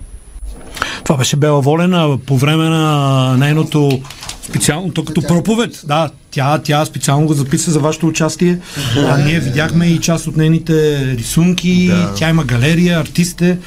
Това 1.04 1.18
беше 1.18 1.36
Бела 1.36 1.62
Волена 1.62 2.18
по 2.26 2.38
време 2.38 2.64
на 2.64 3.36
нейното 3.38 4.02
специалното 4.50 5.06
като 5.06 5.22
проповед. 5.22 5.82
Да, 5.88 6.10
тя, 6.32 6.60
тя 6.64 6.86
специално 6.86 7.28
го 7.28 7.34
записа 7.34 7.72
за 7.72 7.80
вашето 7.80 8.08
участие. 8.08 8.60
А 8.98 9.18
ние 9.18 9.40
видяхме 9.40 9.86
и 9.86 10.00
част 10.00 10.28
от 10.28 10.38
нейните 10.38 11.06
рисунки. 11.18 11.88
Да. 11.88 12.14
Тя 12.16 12.30
има 12.30 12.44
галерия, 12.44 13.00
артисте. 13.00 13.58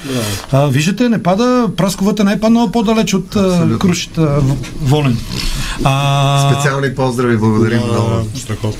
А, 0.52 0.66
виждате, 0.66 1.08
не 1.08 1.22
пада, 1.22 1.68
прасковата 1.76 2.24
не 2.24 2.32
е 2.32 2.40
паднала 2.40 2.72
по-далеч 2.72 3.14
от 3.14 3.36
а, 3.36 3.78
крушата 3.78 4.40
Волен. 4.80 5.18
А, 5.84 6.52
Специални 6.52 6.94
поздрави, 6.94 7.36
благодарим 7.36 7.80
много. 7.80 8.28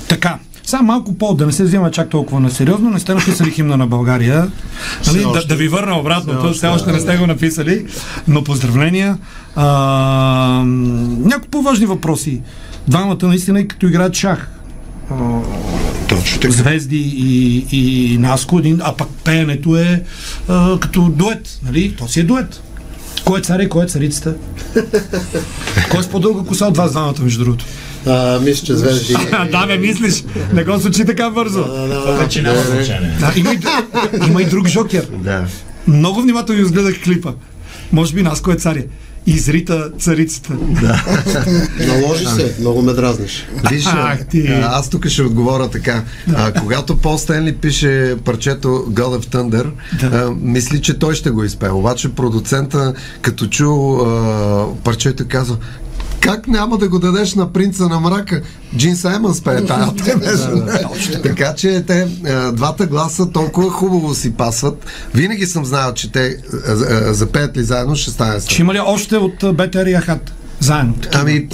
така, 0.07 0.39
сега 0.63 0.81
малко 0.81 1.13
по, 1.13 1.33
да 1.33 1.45
не 1.45 1.51
се 1.51 1.63
взема 1.63 1.91
чак 1.91 2.09
толкова 2.09 2.39
на 2.39 2.51
сериозно, 2.51 2.89
не 2.89 2.99
сте 2.99 3.13
написали 3.13 3.51
химна 3.51 3.77
на 3.77 3.87
България. 3.87 4.51
Нали? 5.07 5.23
Да, 5.33 5.45
да 5.45 5.55
ви 5.55 5.67
върна 5.67 5.99
обратно, 5.99 6.43
все, 6.43 6.57
все 6.57 6.67
още 6.67 6.91
не 6.91 6.99
сте 6.99 7.17
го 7.17 7.27
написали, 7.27 7.85
но 8.27 8.43
поздравления. 8.43 9.17
А, 9.55 10.63
някои 11.19 11.49
по-важни 11.49 11.85
въпроси. 11.85 12.41
Двамата 12.87 13.17
наистина 13.23 13.59
и 13.59 13.67
като 13.67 13.87
играят 13.87 14.15
шах. 14.15 14.49
Точно 16.09 16.39
така. 16.39 16.53
Звезди 16.53 16.97
и, 16.97 17.65
и 17.71 18.17
Наско, 18.17 18.59
един, 18.59 18.79
а 18.83 18.95
пък 18.95 19.07
пеенето 19.23 19.75
е 19.75 20.03
а, 20.47 20.79
като 20.79 21.01
дует, 21.01 21.59
нали? 21.65 21.95
То 21.95 22.07
си 22.07 22.19
е 22.19 22.23
дует. 22.23 22.61
Кой 23.25 23.39
е 23.39 23.43
царя 23.43 23.63
и 23.63 23.69
кой 23.69 23.85
е 23.85 23.87
царицата? 23.87 24.35
кой 25.91 25.99
е 25.99 26.03
с 26.03 26.07
по-дълга 26.07 26.47
коса 26.47 26.67
от 26.67 26.77
вас 26.77 26.91
двамата, 26.91 27.15
между 27.21 27.43
другото? 27.43 27.65
А, 28.05 28.39
мисля, 28.39 28.65
че 28.65 28.75
звезди. 28.75 29.13
да, 29.51 29.65
бе, 29.67 29.77
мислиш. 29.77 30.23
Не 30.53 30.63
го 30.63 30.77
звучи 30.77 31.05
така 31.05 31.29
бързо. 31.29 31.65
Вече 32.19 32.41
няма 32.41 32.61
значение. 32.61 33.17
Да, 33.19 33.31
има, 34.27 34.41
и, 34.41 34.45
друг- 34.45 34.67
жокер. 34.67 35.07
Да. 35.23 35.45
Много 35.87 36.21
внимателно 36.21 36.61
изгледах 36.61 37.03
клипа. 37.03 37.33
Може 37.91 38.13
би 38.13 38.21
Наско 38.21 38.51
е 38.51 38.55
царя. 38.55 38.83
Изрита 39.25 39.91
царицата. 39.99 40.53
Наложи 41.87 42.25
се, 42.25 42.55
много 42.59 42.81
ме 42.81 42.93
дразниш. 42.93 43.47
Виж, 43.71 43.85
ти. 44.31 44.47
а, 44.47 44.69
аз 44.71 44.89
тук 44.89 45.07
ще 45.07 45.21
отговоря 45.21 45.69
така. 45.69 46.03
А, 46.35 46.51
когато 46.51 46.97
Пол 46.97 47.17
Стенли 47.17 47.55
пише 47.55 48.15
парчето 48.25 48.67
God 48.67 49.19
of 49.19 49.25
Thunder, 49.25 49.65
Да. 50.01 50.17
а, 50.17 50.31
мисли, 50.41 50.81
че 50.81 50.99
той 50.99 51.15
ще 51.15 51.29
го 51.29 51.43
изпее. 51.43 51.69
Обаче 51.69 52.09
продуцента, 52.09 52.93
като 53.21 53.47
чу 53.47 53.95
а, 53.95 54.65
парчето, 54.83 55.23
казва 55.27 55.57
как 56.21 56.47
няма 56.47 56.77
да 56.77 56.89
го 56.89 56.99
дадеш 56.99 57.35
на 57.35 57.53
принца 57.53 57.89
на 57.89 57.99
мрака? 57.99 58.41
Джин 58.77 58.95
Саймънс 58.95 59.41
пее 59.41 59.65
тая. 59.65 59.87
Така 61.23 61.55
че 61.55 61.83
те, 61.87 62.07
а, 62.25 62.51
двата 62.51 62.85
гласа 62.85 63.31
толкова 63.31 63.69
хубаво 63.69 64.15
си 64.15 64.33
пасват. 64.33 64.85
Винаги 65.13 65.45
съм 65.45 65.65
знаел, 65.65 65.93
че 65.93 66.11
те 66.11 66.37
а, 66.67 66.71
а, 66.71 67.13
запеят 67.13 67.57
ли 67.57 67.63
заедно, 67.63 67.95
ще 67.95 68.11
стане 68.11 68.39
Ще 68.39 68.61
има 68.61 68.73
ли 68.73 68.79
още 68.79 69.17
от 69.17 69.55
БТР 69.55 69.87
и 69.87 69.93
Ахат? 69.93 70.33
Заедно. 70.59 70.93
Ами, 71.13 71.47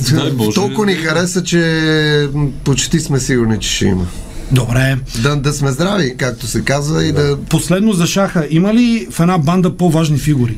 толкова 0.56 0.86
ни 0.86 0.94
хареса, 0.94 1.44
че 1.44 2.30
почти 2.64 3.00
сме 3.00 3.20
сигурни, 3.20 3.60
че 3.60 3.70
ще 3.70 3.86
има. 3.86 4.08
Добре. 4.52 4.98
Да, 5.24 5.36
да 5.36 5.54
сме 5.54 5.72
здрави, 5.72 6.18
както 6.18 6.48
се 6.48 6.62
казва, 6.62 7.06
и 7.06 7.12
да... 7.12 7.38
Последно 7.50 7.94
за 7.94 8.08
шаха. 8.08 8.48
Има 8.50 8.74
ли 8.74 9.08
в 9.12 9.20
една 9.20 9.38
банда 9.38 9.78
по-важни 9.78 10.18
фигури? 10.18 10.58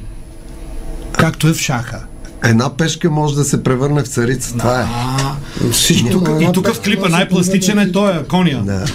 Както 1.11 1.47
е 1.47 1.53
в 1.53 1.59
шаха. 1.59 1.99
Една 2.47 2.69
пешка 2.69 3.09
може 3.09 3.35
да 3.35 3.43
се 3.43 3.63
превърне 3.63 4.03
в 4.03 4.07
царица. 4.07 4.57
Това 4.57 4.81
е. 4.81 4.85
И 5.89 6.09
тук, 6.11 6.29
и 6.41 6.49
тук 6.53 6.67
в 6.67 6.81
клипа 6.81 7.09
най-пластичен 7.09 7.79
е 7.79 7.91
той, 7.91 8.23
коня. 8.23 8.61
Да. 8.63 8.85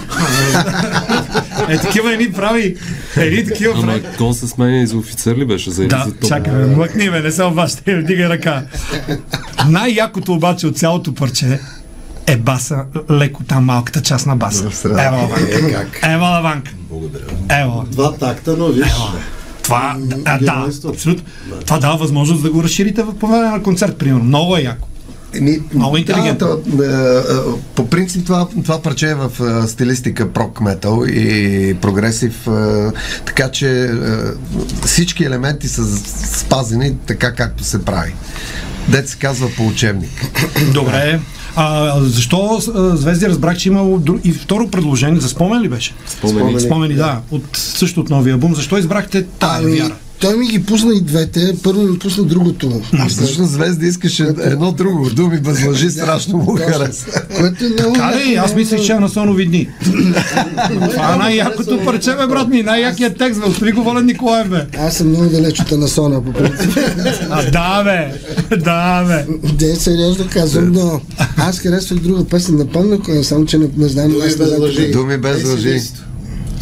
Е, 1.69 1.79
такива 1.79 2.13
едни 2.13 2.33
прави. 2.33 2.77
Едни 3.17 3.45
такива 3.47 3.73
Ама 3.75 3.87
прави. 3.87 4.03
кон 4.19 4.35
се 4.35 4.49
сменя 4.49 4.83
и 4.83 4.87
за 4.87 4.97
офицер 4.97 5.37
ли 5.37 5.45
беше? 5.45 5.71
За, 5.71 5.87
Да, 5.87 6.05
за 6.07 6.13
топ? 6.13 6.29
чакай, 6.29 6.53
бе, 6.53 6.67
млъкни, 6.67 7.11
бе, 7.11 7.21
не 7.21 7.33
се 7.33 7.43
обаждай, 7.45 7.95
вдигай 7.95 8.29
ръка. 8.29 8.63
Най-якото 9.69 10.33
обаче 10.33 10.67
от 10.67 10.79
цялото 10.79 11.15
парче 11.15 11.61
е 12.27 12.37
баса, 12.37 12.85
леко 13.11 13.43
там 13.45 13.65
малката 13.65 14.03
част 14.03 14.27
на 14.27 14.37
баса. 14.37 14.71
Ева, 14.85 15.17
Лаванка. 15.17 15.99
Е? 16.03 16.13
Ева, 16.13 16.25
Лаванка. 16.25 16.73
Благодаря. 16.91 17.25
Ева. 17.51 17.85
Два 17.91 18.13
такта, 18.13 18.57
но 18.57 18.67
виж. 18.67 18.93
Това, 19.73 19.97
а, 20.25 20.39
да, 20.39 20.69
абсолютно. 20.89 21.25
Това 21.67 21.79
дава 21.79 21.97
възможност 21.97 22.43
да 22.43 22.51
го 22.51 22.63
разширите 22.63 23.03
в 23.03 23.19
по 23.19 23.27
време 23.27 23.49
на 23.49 23.63
концерт, 23.63 23.97
примерно. 23.97 24.25
Много 24.25 24.57
е 24.57 24.61
яко. 24.61 24.89
Еми, 25.35 25.59
Много 25.75 25.97
интелигентно. 25.97 26.63
Да, 26.67 26.85
а, 26.85 27.35
а, 27.35 27.43
по 27.75 27.89
принцип 27.89 28.27
това, 28.27 28.49
това 28.65 28.83
парче 28.83 29.11
е 29.11 29.15
в 29.15 29.31
а, 29.41 29.69
стилистика 29.69 30.33
прок 30.33 30.61
метал 30.61 31.05
и 31.07 31.77
прогресив, 31.81 32.49
така 33.27 33.51
че 33.51 33.91
всички 34.85 35.25
елементи 35.25 35.69
са 35.69 35.97
спазени 36.37 36.97
така 37.07 37.35
както 37.35 37.65
се 37.65 37.85
прави. 37.85 38.15
Дет 38.89 39.09
се 39.09 39.19
казва 39.19 39.49
по 39.57 39.67
учебник. 39.67 40.11
Добре. 40.75 41.21
А, 41.57 42.01
защо 42.01 42.61
а, 42.75 42.97
Звезди 42.97 43.29
разбрах, 43.29 43.57
че 43.57 43.69
имало 43.69 43.99
дру- 44.01 44.21
и 44.25 44.33
второ 44.33 44.69
предложение? 44.69 45.21
За 45.21 45.29
спомен 45.29 45.63
ли 45.63 45.69
беше? 45.69 45.95
Спомени. 46.07 46.61
Спомени, 46.61 46.95
да. 46.95 47.21
От, 47.31 47.43
също 47.53 48.01
от 48.01 48.11
новия 48.11 48.33
албум. 48.35 48.55
Защо 48.55 48.79
избрахте 48.79 49.23
тая 49.25 49.63
Ами, 49.63 49.77
вяра? 49.77 49.95
Той 50.23 50.37
ми 50.37 50.47
ги 50.47 50.63
пусна 50.63 50.95
и 50.95 51.01
двете. 51.01 51.55
Първо 51.63 51.83
ми 51.83 51.99
пусна 51.99 52.25
другото. 52.25 52.81
Всъщност 53.09 53.53
Звезда 53.53 53.87
искаше 53.87 54.23
едно 54.41 54.73
друго. 54.73 55.11
Думи 55.11 55.39
без 55.39 55.67
лъжи 55.67 55.91
страшно 55.91 56.39
му 56.39 56.57
хареса. 56.57 57.07
Което 57.37 57.65
е 57.65 57.69
много 57.69 57.93
Така 57.95 58.17
ли? 58.17 58.33
яко, 58.33 58.47
Аз 58.47 58.55
мислех, 58.55 58.83
че 58.83 58.93
е 58.93 58.97
на 58.97 59.09
сонови 59.09 59.47
дни. 59.47 59.69
Това 60.91 61.15
е 61.15 61.19
най-якото 61.19 61.85
парче, 61.85 62.11
бе, 62.11 62.27
брат 62.27 62.49
ми. 62.49 62.63
Най-якият 62.63 63.19
текст, 63.19 63.41
бе. 63.41 63.47
Остави 63.47 63.73
го 63.73 63.83
Волен 63.83 64.07
Николаев, 64.07 64.49
бе. 64.49 64.67
Аз 64.79 64.97
съм 64.97 65.09
много 65.09 65.25
далеч 65.27 65.61
от 65.61 65.73
Анасона, 65.73 66.25
по 66.25 66.33
принцип. 66.33 66.79
А, 67.31 67.51
да, 67.51 67.85
бе. 67.85 68.15
Да, 68.57 69.05
бе. 69.05 69.27
Де, 69.53 69.77
сериозно 69.77 70.25
казвам, 70.33 70.73
но 70.73 71.01
аз 71.37 71.59
харесвах 71.59 71.99
друга 72.01 72.25
песен, 72.25 72.57
напомня, 72.57 73.01
коя, 73.01 73.25
само 73.25 73.47
че 73.47 73.59
не, 73.59 73.69
не 73.77 73.89
знам. 73.89 74.09
Думи 74.09 74.21
без 74.39 74.59
лъжи. 74.59 74.83
е. 74.85 74.91
Думи 74.91 75.17
без 75.19 75.45
лъжи. 75.45 75.81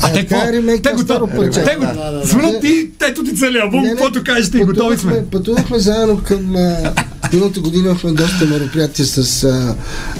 А 0.03 0.13
те 0.13 0.21
какво? 0.21 0.37
е 0.39 0.53
ремейк 0.53 0.83
Те 0.83 0.91
на 0.91 0.95
го 0.95 1.03
старо 1.03 1.27
парче. 1.29 1.63
Те 1.63 1.77
го 1.77 1.85
Свърнат 2.25 2.61
ти, 2.61 2.91
ето 3.03 3.25
ти 3.25 3.37
целият 3.37 3.65
албум, 3.65 3.85
каквото 3.87 4.25
кажете 4.25 4.59
и 4.59 4.65
готови 4.65 4.99
сме. 4.99 5.11
пътувахме- 5.13 5.31
Пътувахме 5.31 5.79
заедно 5.79 6.19
към... 6.19 6.57
Миналата 7.33 7.61
година 7.61 7.89
имахме 7.89 8.13
доста 8.13 8.47
мероприятия 8.47 9.07
с 9.07 9.45
а, 9.45 9.75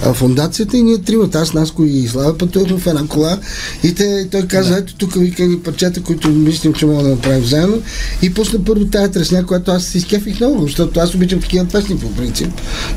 а, 0.05 0.13
фундацията 0.13 0.77
и 0.77 0.83
ние 0.83 0.97
тримата, 0.97 1.39
аз, 1.39 1.53
Наско 1.53 1.83
и 1.83 2.07
Слава, 2.07 2.37
пътувахме 2.37 2.77
в 2.77 2.87
една 2.87 3.07
кола 3.07 3.37
и 3.83 3.95
те, 3.95 4.27
той 4.31 4.41
каза, 4.41 4.77
ето 4.77 4.95
тук 4.95 5.13
вика 5.13 5.43
ни 5.43 5.59
парчета, 5.59 6.01
които 6.01 6.29
мислим, 6.29 6.73
че 6.73 6.85
мога 6.85 7.03
да 7.03 7.09
направим 7.09 7.45
заедно 7.45 7.81
и 8.21 8.33
пусна 8.33 8.59
първо 8.65 8.85
тая 8.85 9.11
тресня, 9.11 9.45
която 9.45 9.71
аз 9.71 9.83
се 9.83 9.97
изкефих 9.97 10.39
много, 10.39 10.61
защото 10.61 10.99
аз 10.99 11.15
обичам 11.15 11.39
такива 11.41 11.65
песни 11.65 11.97
по 11.97 12.15
принцип. 12.15 12.49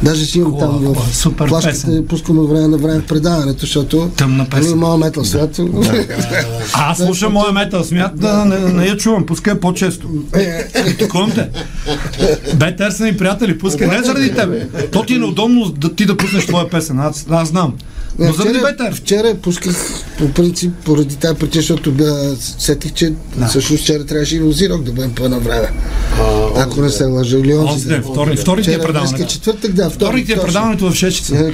Даже 0.03 0.27
си 0.27 0.39
имам 0.39 0.59
там 0.59 0.73
Хубава, 0.73 0.95
в 0.95 1.17
супер 1.17 1.49
флашката, 1.49 1.75
песен. 1.75 2.07
пускам 2.09 2.39
от 2.39 2.51
време 2.51 2.69
на 2.69 2.77
време 2.77 3.01
в 3.01 3.07
предаването, 3.07 3.61
защото 3.61 4.11
Тъмна 4.17 4.49
песен. 4.51 4.65
Нали, 4.75 4.75
моя 4.75 4.99
метал 4.99 5.25
свят. 5.25 5.59
А, 5.59 6.91
аз 6.91 6.99
слушам 6.99 7.33
моя 7.33 7.53
метал, 7.53 7.85
смят 7.85 8.13
да 8.15 8.45
не, 8.45 8.73
не 8.73 8.87
я 8.87 8.97
чувам, 8.97 9.27
пускай 9.27 9.55
по-често. 9.55 10.09
Такувам 10.99 11.33
те. 11.35 11.49
Бетер 12.55 12.91
са 12.91 13.05
ми 13.05 13.17
приятели, 13.17 13.59
пускай. 13.59 13.87
Не 13.87 14.04
заради 14.05 14.35
тебе. 14.35 14.67
То 14.93 15.05
ти 15.05 15.15
е 15.15 15.19
неудобно 15.19 15.71
да 15.71 15.95
ти 15.95 16.07
да 16.07 16.17
пуснеш 16.17 16.47
твоя 16.47 16.71
песен. 16.71 16.99
Аз, 16.99 17.27
аз 17.31 17.49
знам. 17.49 17.75
Но 18.19 18.33
заради 18.33 18.59
вчера, 18.59 18.73
Бетер. 18.73 18.95
вчера 18.95 19.35
пусках 19.35 19.77
по 20.19 20.29
принцип 20.33 20.73
поради 20.85 21.17
тази 21.17 21.39
причина, 21.39 21.63
защото 21.63 21.93
сетих, 22.59 22.93
че 22.93 23.13
да. 23.37 23.47
всъщност 23.47 23.83
вчера 23.83 24.05
трябваше 24.05 24.37
и 24.37 24.41
Лозирок 24.41 24.83
да 24.83 24.93
бъдем 24.93 25.15
по 25.15 25.25
едно 25.25 25.41
време. 25.41 25.69
Ако 26.57 26.83
не 26.83 26.91
се 26.91 27.05
лъжа. 27.05 27.39
Или 27.39 27.55
онзи 27.55 27.73
Онзи 27.73 27.89
ден. 27.89 28.03
вторник 28.03 28.65
ти 28.65 28.73
е 28.73 28.79
предаването. 28.79 29.17
днеска 29.17 29.27
четвъртък, 29.27 29.73
да. 29.73 29.91
Вторник 29.91 30.27
ти 30.27 30.33
е 30.33 30.37
предаването 30.37 30.91
в 30.91 30.95
6 30.95 31.11
часа. 31.11 31.37
Е? 31.37 31.53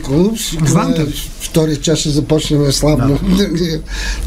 Знам. 0.66 0.94
Втория 1.40 1.76
час 1.76 1.98
ще 1.98 2.10
започнем 2.10 2.72
слабно. 2.72 3.18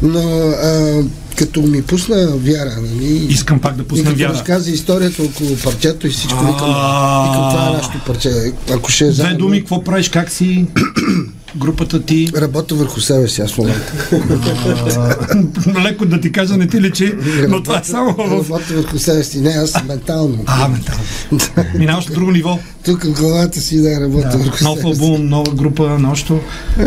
Но 0.02 0.20
а, 0.48 1.02
като 1.36 1.62
ми 1.62 1.82
пусна 1.82 2.26
вяра, 2.26 2.76
нали? 2.80 3.26
Искам 3.28 3.60
пак 3.60 3.76
да 3.76 3.84
като 3.88 4.16
вяра. 4.16 4.32
разказа 4.32 4.70
историята 4.70 5.22
около 5.22 5.56
парчето 5.64 6.06
и 6.06 6.10
всичко, 6.10 6.40
викам, 6.40 6.56
това 6.58 7.70
е 7.72 7.76
нашето 7.76 8.00
парче. 8.06 8.52
Ако 8.72 8.90
ще 8.90 9.04
е 9.04 9.10
Две 9.10 9.34
думи, 9.34 9.60
какво 9.60 9.84
правиш, 9.84 10.08
как 10.08 10.30
си, 10.30 10.66
групата 11.56 12.02
ти. 12.02 12.28
Работя 12.36 12.74
върху 12.74 13.00
себе 13.00 13.28
си 13.28 13.40
аз 13.42 13.52
в 13.52 13.58
момента. 13.58 13.92
Леко 15.84 16.06
да 16.06 16.20
ти 16.20 16.32
кажа, 16.32 16.56
не 16.56 16.66
ти 16.66 16.80
личи, 16.80 17.14
но 17.48 17.62
това 17.62 17.78
е 17.78 17.84
само 17.84 18.12
в... 18.12 18.18
Работя 18.18 18.74
върху 18.74 18.98
себе 18.98 19.24
си. 19.24 19.40
Не, 19.40 19.50
аз 19.50 19.84
ментално. 19.84 20.38
А, 20.46 20.68
ментално. 20.68 21.02
Минаваш 21.78 22.06
на 22.06 22.14
друго 22.14 22.30
ниво. 22.30 22.58
Тук 22.84 23.04
в 23.04 23.12
главата 23.20 23.60
си 23.60 23.80
да 23.82 24.00
работя 24.00 24.28
Да. 24.28 24.38
върху 24.38 24.64
Нов 24.64 24.78
себе 24.78 24.94
си. 24.94 25.02
албум, 25.02 25.26
нова 25.28 25.52
група, 25.54 25.98
нощо. 25.98 26.40
Е, 26.78 26.84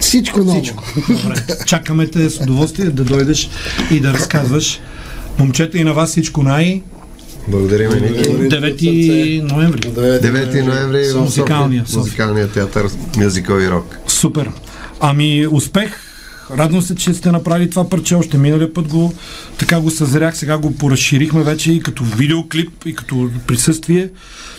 всичко 0.00 0.38
ново. 0.38 0.60
Всичко. 0.62 0.84
Добре. 1.08 1.34
Чакаме 1.66 2.06
те 2.06 2.30
с 2.30 2.40
удоволствие 2.40 2.84
да 2.90 3.04
дойдеш 3.04 3.50
и 3.90 4.00
да 4.00 4.12
разказваш. 4.12 4.80
Момчета 5.38 5.78
и 5.78 5.84
на 5.84 5.92
вас 5.94 6.10
всичко 6.10 6.42
най... 6.42 6.82
Благодарим, 7.48 7.90
Ники. 7.90 8.48
9 8.48 9.42
ноември. 9.42 9.88
9 10.20 10.62
ноември 10.62 11.12
в 11.12 11.20
Музикалния. 11.20 11.84
Музикалния 11.94 12.48
театър 12.48 12.88
Мюзикъл 13.16 13.58
и 13.60 13.68
рок. 13.68 13.98
Супер. 14.06 14.50
Ами, 15.00 15.46
успех. 15.50 16.11
Радвам 16.58 16.82
се, 16.82 16.94
че 16.94 17.14
сте 17.14 17.32
направили 17.32 17.70
това 17.70 17.88
парче. 17.88 18.14
Още 18.14 18.38
миналия 18.38 18.74
път 18.74 18.88
го, 18.88 19.14
така 19.58 19.80
го 19.80 19.90
съзрях, 19.90 20.36
сега 20.36 20.58
го 20.58 20.74
поразширихме 20.74 21.42
вече 21.42 21.72
и 21.72 21.80
като 21.80 22.04
видеоклип, 22.04 22.70
и 22.86 22.94
като 22.94 23.30
присъствие. 23.46 24.08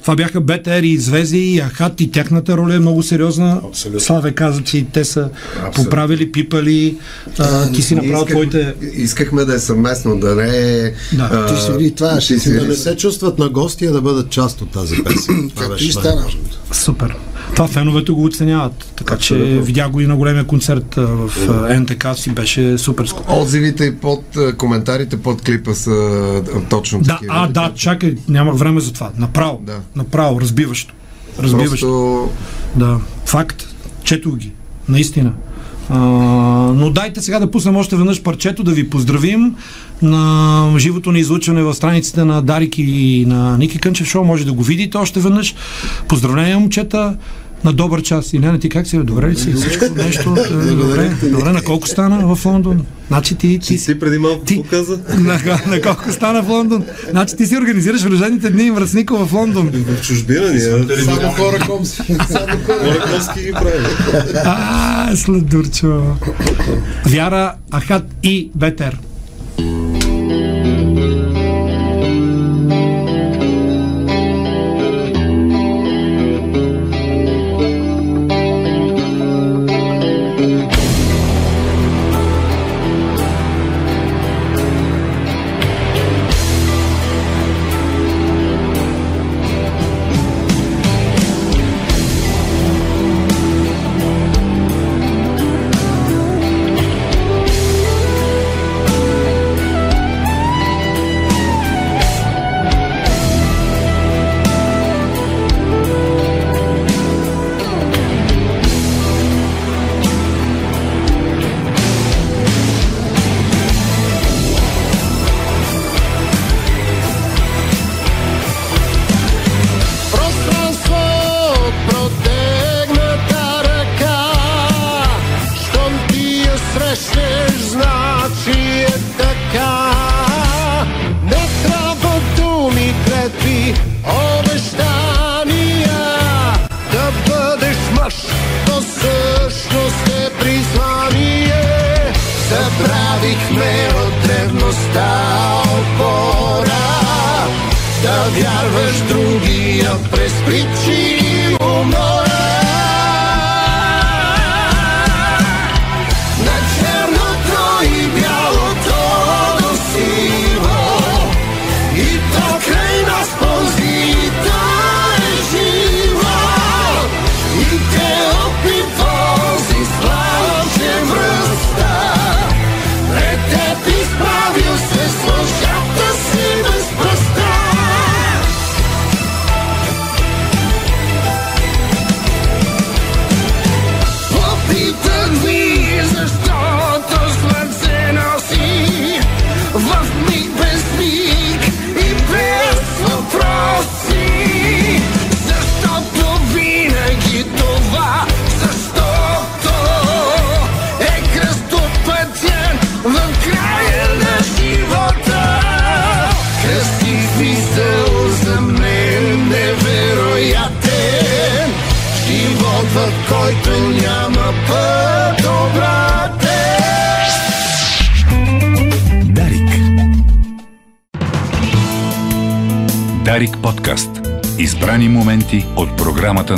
Това 0.02 0.16
бяха 0.16 0.42
БТР 0.42 0.84
и 0.84 0.98
Звези 0.98 1.38
и 1.38 1.60
Ахат 1.60 2.02
и 2.02 2.12
тяхната 2.12 2.58
роля 2.58 2.76
е 2.76 2.80
много 2.80 3.04
сериозна. 3.04 3.62
Абсолютно. 3.68 4.00
Славе 4.00 4.32
каза, 4.32 4.64
че 4.64 4.86
те 4.94 5.06
са 5.06 5.30
поправили, 5.76 6.32
пипали. 6.32 6.98
А, 7.40 7.72
ти 7.72 7.82
си 7.82 7.96
направил 7.96 8.18
Исках- 8.18 8.30
твоите... 8.30 8.74
Искахме 8.94 9.46
да 9.46 9.56
е 9.56 9.60
съвместно, 9.60 10.20
да 10.20 10.36
не 10.36 10.78
е... 10.78 10.94
Да. 11.14 11.30
а, 11.34 11.46
Ти 11.46 11.62
свири 11.62 11.92
това, 11.92 12.22
ще 12.22 12.40
си 12.40 12.54
Да 12.54 12.68
не 12.68 12.76
се 12.76 12.98
чувстват 12.98 13.40
на 13.40 13.50
гости, 13.50 13.86
а 13.86 13.92
да 13.92 14.02
бъдат 14.02 14.30
част 14.30 14.62
от 14.62 14.72
тази 14.72 14.96
песен. 15.04 15.52
Както 15.60 15.84
и 15.84 15.92
стана. 15.92 16.26
Супер. 16.72 17.16
Това 17.56 17.68
феновете 17.68 18.12
го 18.12 18.24
оценяват. 18.26 18.92
Така 18.96 19.18
че 19.18 19.36
видях 19.36 19.90
го 19.90 20.00
и 20.02 20.08
на 20.08 20.16
големия 20.16 20.44
концерт 20.44 20.96
в 20.96 21.32
а, 21.50 21.80
НТК 21.80 22.08
си 22.16 22.30
беше 22.30 22.78
суперско. 22.78 23.24
Отзивите 23.42 23.84
и 23.86 23.96
под 23.96 24.24
коментарите 24.58 25.22
под 25.22 25.42
клипа 25.42 25.74
са 25.74 26.44
точно 26.70 27.00
Да, 27.00 27.14
такива. 27.14 27.34
а, 27.38 27.48
да, 27.48 27.72
чакай, 27.76 28.16
нямах 28.30 28.56
време 28.56 28.82
за 28.82 28.94
това. 28.94 29.12
Направо. 29.18 29.60
Да. 29.64 29.80
Направо, 29.96 30.42
разбиващо. 30.42 30.94
Разбиващо. 31.40 31.70
Просто 31.70 32.30
Да, 32.76 33.00
факт. 33.26 33.68
Четох 34.04 34.38
ги. 34.38 34.52
Наистина. 34.90 35.34
Но 35.90 36.90
дайте 36.90 37.22
сега 37.22 37.40
да 37.40 37.52
пуснем 37.52 37.76
още 37.76 37.96
веднъж 37.96 38.22
парчето, 38.22 38.64
да 38.64 38.72
ви 38.72 38.90
поздравим 38.90 39.56
на 40.02 40.76
живото 40.78 41.12
ни 41.12 41.20
излучване 41.20 41.64
в 41.64 41.74
страниците 41.74 42.26
на 42.26 42.42
Дарик 42.42 42.78
и 42.78 43.26
на 43.28 43.58
Ники 43.58 43.80
Кънчев 43.80 44.08
Шоу. 44.08 44.24
Може 44.24 44.46
да 44.46 44.54
го 44.54 44.64
видите 44.64 44.98
още 44.98 45.20
веднъж. 45.20 45.56
Поздравления, 46.08 46.60
момчета. 46.60 47.18
На 47.64 47.74
добър 47.74 48.02
час. 48.02 48.34
И 48.34 48.40
не, 48.40 48.60
ти 48.60 48.70
как 48.70 48.88
си? 48.88 48.98
Добре 48.98 49.30
ли 49.30 49.36
си? 49.36 49.54
Всичко 49.54 49.86
нещо? 49.96 50.36
е, 50.52 50.54
Добре. 50.76 51.12
Добре, 51.24 51.52
на 51.52 51.62
колко 51.62 51.88
стана 51.88 52.36
в 52.36 52.46
Лондон? 52.46 52.86
Значи 53.08 53.36
ти, 53.36 53.60
ти, 53.60 53.86
Ти 53.86 54.00
преди 54.00 54.18
малко 54.18 54.46
ти- 54.46 54.64
каза? 54.70 55.00
на, 55.18 55.40
на 55.68 55.82
колко 55.82 56.12
стана 56.12 56.44
в 56.44 56.50
Лондон? 56.50 56.84
Значи 57.10 57.36
ти 57.36 57.46
си 57.46 57.58
организираш 57.58 58.06
рождените 58.06 58.50
дни 58.50 58.72
Мръсников 58.72 59.30
в 59.30 59.34
Лондон. 59.34 59.68
В 59.68 60.02
чужбина 60.02 60.50
ни, 60.52 60.58
а? 60.58 61.04
Само 61.04 61.32
хора 61.32 61.60
комски. 61.68 62.16
Само 62.28 62.58
хора. 62.66 62.80
Мораковски 62.84 63.40
ги 63.40 63.52
прави. 63.52 63.86
А, 64.46 65.16
сладурчо. 65.16 66.02
Вяра, 67.06 67.54
Ахат 67.72 68.04
и 68.24 68.52
Бетер. 68.56 68.98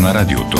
На 0.05 0.13
радиото. 0.13 0.54